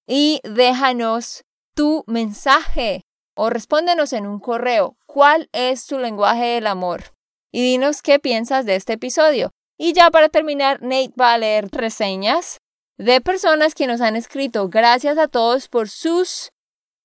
y 0.07 0.41
déjanos 0.45 1.45
tu 1.77 2.03
mensaje 2.07 3.03
o 3.37 3.51
respóndenos 3.51 4.13
en 4.15 4.27
un 4.27 4.41
correo 4.41 4.97
cuál 5.07 5.49
es 5.53 5.87
tu 5.87 5.99
lenguaje 5.99 6.47
del 6.47 6.67
amor 6.67 7.13
y 7.53 7.63
dinos 7.63 8.03
qué 8.03 8.19
piensas 8.19 8.65
de 8.67 8.75
este 8.75 8.95
episodio. 8.95 9.51
Y 9.79 9.93
ya 9.93 10.11
para 10.11 10.31
terminar, 10.31 10.81
Nate 10.81 11.13
va 11.21 11.35
a 11.35 11.39
leer 11.39 11.69
reseñas 11.71 12.59
de 12.99 13.21
personas 13.21 13.75
que 13.75 13.87
nos 13.87 14.01
han 14.01 14.17
escrito. 14.17 14.69
Gracias 14.71 15.19
a 15.19 15.29
todos 15.29 15.69
por 15.69 15.91
sus 15.91 16.51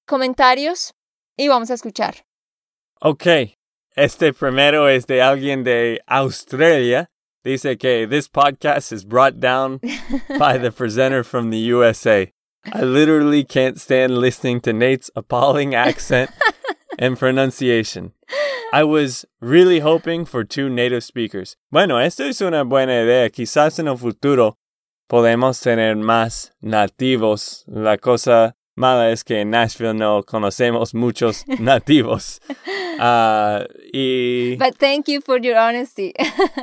comentarios 0.07 0.93
y 1.37 1.49
vamos 1.49 1.69
a 1.69 1.73
escuchar. 1.73 2.25
Ok, 3.01 3.27
este 3.95 4.31
primero 4.31 4.87
es 4.87 5.05
de 5.05 5.21
alguien 5.21 5.65
de 5.65 6.01
Australia. 6.07 7.09
Dice 7.43 7.77
que 7.77 8.07
this 8.07 8.29
podcast 8.29 8.93
is 8.93 9.05
brought 9.05 9.35
down 9.35 9.81
by 10.39 10.57
the 10.57 10.71
presenter 10.71 11.25
from 11.25 11.49
the 11.49 11.73
USA. 11.73 12.31
I 12.65 12.83
literally 12.83 13.43
can't 13.43 13.79
stand 13.79 14.17
listening 14.17 14.61
to 14.61 14.73
Nate's 14.73 15.09
appalling 15.15 15.73
accent 15.73 16.29
and 16.99 17.17
pronunciation. 17.17 18.13
I 18.73 18.83
was 18.83 19.25
really 19.41 19.79
hoping 19.79 20.25
for 20.25 20.43
two 20.43 20.69
native 20.69 21.03
speakers. 21.03 21.57
Bueno, 21.71 21.97
esto 21.97 22.23
es 22.23 22.41
una 22.41 22.63
buena 22.63 23.01
idea. 23.01 23.29
Quizás 23.29 23.79
en 23.79 23.87
el 23.87 23.97
futuro 23.97 24.57
podemos 25.09 25.59
tener 25.59 25.95
más 25.97 26.51
nativos. 26.61 27.65
La 27.67 27.97
cosa 27.97 28.55
mala 28.77 29.09
es 29.11 29.23
que 29.23 29.41
en 29.41 29.49
Nashville 29.49 29.93
no 29.93 30.23
conocemos 30.23 30.93
muchos 30.93 31.43
nativos. 31.59 32.39
Uh, 32.97 33.65
y... 33.91 34.55
But 34.57 34.77
thank 34.77 35.07
you 35.07 35.19
for 35.19 35.39
your 35.41 35.57
honesty. 35.57 36.13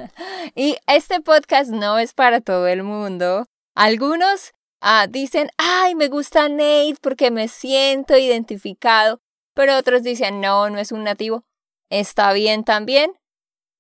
y 0.55 0.77
este 0.87 1.21
podcast 1.21 1.71
no 1.71 1.99
es 1.99 2.15
para 2.15 2.41
todo 2.41 2.67
el 2.69 2.85
mundo. 2.85 3.47
Algunos 3.75 4.53
uh, 4.83 5.11
dicen, 5.11 5.51
ay, 5.57 5.95
me 5.95 6.09
gusta 6.09 6.49
Nate 6.49 6.97
porque 7.01 7.31
me 7.31 7.49
siento 7.49 8.17
identificado. 8.17 9.21
Pero 9.55 9.77
otros 9.77 10.03
dicen, 10.03 10.41
no, 10.41 10.71
no 10.71 10.79
es 10.79 10.93
un 10.93 11.05
nativo. 11.05 11.45
Está 11.91 12.33
bien 12.33 12.65
también. 12.65 13.13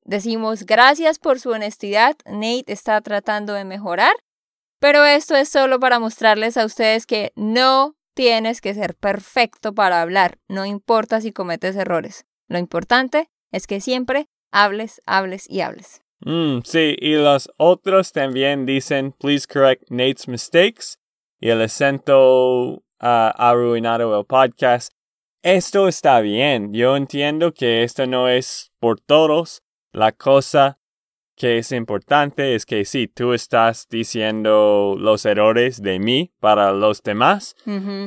Decimos 0.04 0.64
gracias 0.64 1.18
por 1.18 1.38
su 1.38 1.50
honestidad. 1.50 2.16
Nate 2.24 2.72
está 2.72 3.00
tratando 3.00 3.52
de 3.52 3.64
mejorar. 3.64 4.14
Pero 4.80 5.04
esto 5.04 5.34
es 5.34 5.48
solo 5.48 5.80
para 5.80 5.98
mostrarles 5.98 6.56
a 6.56 6.64
ustedes 6.64 7.04
que 7.06 7.32
no 7.34 7.96
tienes 8.18 8.60
que 8.60 8.74
ser 8.74 8.96
perfecto 8.96 9.74
para 9.74 10.02
hablar, 10.02 10.40
no 10.48 10.66
importa 10.66 11.20
si 11.20 11.30
cometes 11.30 11.76
errores. 11.76 12.26
Lo 12.48 12.58
importante 12.58 13.30
es 13.52 13.68
que 13.68 13.80
siempre 13.80 14.28
hables, 14.50 15.00
hables 15.06 15.48
y 15.48 15.60
hables. 15.60 16.02
Mm, 16.20 16.60
sí, 16.64 16.96
y 16.98 17.14
los 17.14 17.50
otros 17.56 18.12
también 18.12 18.66
dicen, 18.66 19.12
please 19.12 19.46
correct 19.46 19.90
Nate's 19.90 20.26
mistakes 20.26 20.96
y 21.40 21.50
el 21.50 21.62
acento 21.62 22.82
ha 22.98 23.28
ah, 23.28 23.50
arruinado 23.50 24.18
el 24.18 24.26
podcast. 24.26 24.92
Esto 25.42 25.86
está 25.86 26.20
bien. 26.20 26.72
Yo 26.72 26.96
entiendo 26.96 27.54
que 27.54 27.84
esto 27.84 28.06
no 28.06 28.28
es 28.28 28.72
por 28.80 29.00
todos. 29.00 29.62
La 29.92 30.12
cosa 30.12 30.78
que 31.36 31.58
es 31.58 31.70
importante 31.70 32.56
es 32.56 32.66
que 32.66 32.84
si 32.84 33.06
tú 33.06 33.32
estás 33.32 33.86
diciendo 33.88 34.96
los 34.98 35.24
errores 35.24 35.80
de 35.80 36.00
mí 36.00 36.32
para 36.40 36.72
los 36.72 37.02
demás, 37.04 37.54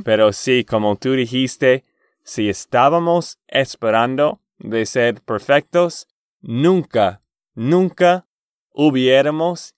pero 0.03 0.33
sí, 0.33 0.65
como 0.65 0.97
tú 0.97 1.13
dijiste, 1.13 1.85
si 2.23 2.49
estábamos 2.49 3.39
esperando 3.47 4.41
de 4.59 4.85
ser 4.85 5.21
perfectos, 5.21 6.07
nunca, 6.41 7.21
nunca 7.53 8.25
hubiéramos 8.71 9.75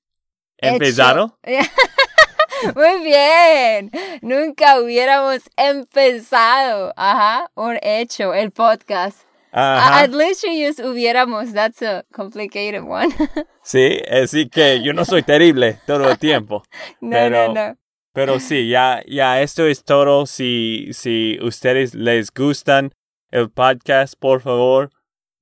empezado. 0.58 1.38
Muy 2.76 3.04
bien. 3.04 3.92
Nunca 4.22 4.80
hubiéramos 4.80 5.42
empezado, 5.58 6.94
ajá, 6.96 7.52
o 7.56 7.72
hecho 7.82 8.34
el 8.34 8.52
podcast. 8.52 9.26
At 9.54 10.12
least 10.12 10.44
you 10.44 10.52
use 10.52 10.80
hubiéramos. 10.80 11.54
That's 11.54 11.82
a 11.82 12.04
complicated 12.12 12.82
one. 12.82 13.14
sí, 13.64 14.02
así 14.10 14.50
que 14.50 14.82
yo 14.82 14.94
no 14.94 15.06
soy 15.06 15.22
terrible 15.22 15.80
todo 15.86 16.10
el 16.10 16.18
tiempo. 16.18 16.64
no, 17.02 17.12
pero, 17.12 17.54
no, 17.54 17.54
no. 17.54 17.78
Pero 18.14 18.40
sí, 18.40 18.68
ya, 18.68 19.04
ya 19.08 19.42
esto 19.42 19.68
es 19.68 19.84
todo. 19.84 20.26
Si, 20.26 20.90
si 20.94 21.38
ustedes 21.42 21.94
les 21.94 22.32
gustan 22.34 22.94
el 23.30 23.50
podcast, 23.50 24.16
por 24.20 24.42
favor, 24.42 24.92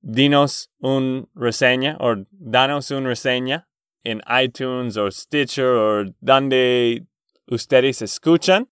dinos 0.02 0.70
un 0.78 1.30
reseña 1.34 1.96
o 2.00 2.16
danos 2.30 2.90
un 2.90 3.06
reseña 3.06 3.68
en 4.04 4.20
iTunes 4.42 4.96
o 4.96 5.10
Stitcher 5.10 5.64
o 5.64 6.04
donde 6.20 7.06
ustedes 7.46 8.02
escuchan. 8.02 8.68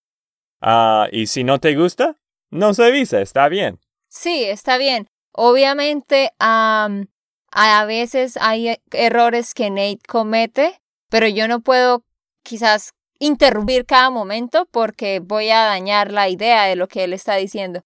Uh, 0.61 1.07
y 1.11 1.27
si 1.27 1.45
no 1.45 1.59
te 1.59 1.75
gusta, 1.75 2.19
no 2.51 2.75
se 2.75 2.85
avisa, 2.85 3.21
está 3.21 3.49
bien. 3.49 3.81
Sí, 4.09 4.45
está 4.45 4.77
bien. 4.77 5.07
Obviamente, 5.33 6.33
a 6.39 7.85
veces 7.87 8.37
hay 8.41 8.77
errores 8.91 9.55
que 9.55 9.71
Nate 9.71 10.01
comete, 10.07 10.81
pero 11.09 11.29
yo 11.29 11.49
no 11.49 11.61
puedo 11.61 12.05
quizás 12.43 12.91
interrumpir 13.21 13.87
cada 13.87 14.11
momento 14.11 14.67
porque 14.71 15.21
voy 15.21 15.51
a 15.51 15.65
dañar 15.65 16.11
la 16.11 16.29
idea 16.29 16.65
de 16.65 16.77
lo 16.77 16.89
que 16.89 17.05
él 17.05 17.13
está 17.13 17.37
diciendo. 17.37 17.83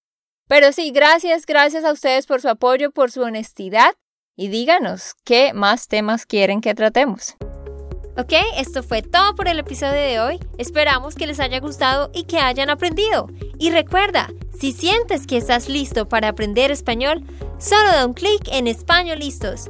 Pero 0.47 0.71
sí, 0.71 0.91
gracias, 0.91 1.45
gracias 1.45 1.83
a 1.83 1.91
ustedes 1.91 2.27
por 2.27 2.41
su 2.41 2.49
apoyo, 2.49 2.91
por 2.91 3.11
su 3.11 3.21
honestidad 3.21 3.95
y 4.35 4.49
díganos 4.49 5.15
qué 5.23 5.53
más 5.53 5.87
temas 5.87 6.25
quieren 6.25 6.61
que 6.61 6.75
tratemos. 6.75 7.35
Ok, 8.17 8.33
esto 8.55 8.81
fue 8.81 9.01
todo 9.01 9.35
por 9.35 9.47
el 9.47 9.59
episodio 9.59 9.99
de 9.99 10.19
hoy. 10.19 10.39
Esperamos 10.57 11.15
que 11.15 11.27
les 11.27 11.39
haya 11.39 11.59
gustado 11.59 12.11
y 12.13 12.23
que 12.23 12.37
hayan 12.37 12.69
aprendido. 12.69 13.27
Y 13.59 13.71
recuerda, 13.71 14.29
si 14.57 14.71
sientes 14.71 15.27
que 15.27 15.37
estás 15.37 15.67
listo 15.67 16.07
para 16.07 16.29
aprender 16.29 16.71
español, 16.71 17.25
solo 17.57 17.91
da 17.91 18.05
un 18.05 18.13
clic 18.13 18.47
en 18.51 18.67
Español 18.67 19.19
Listos. 19.19 19.69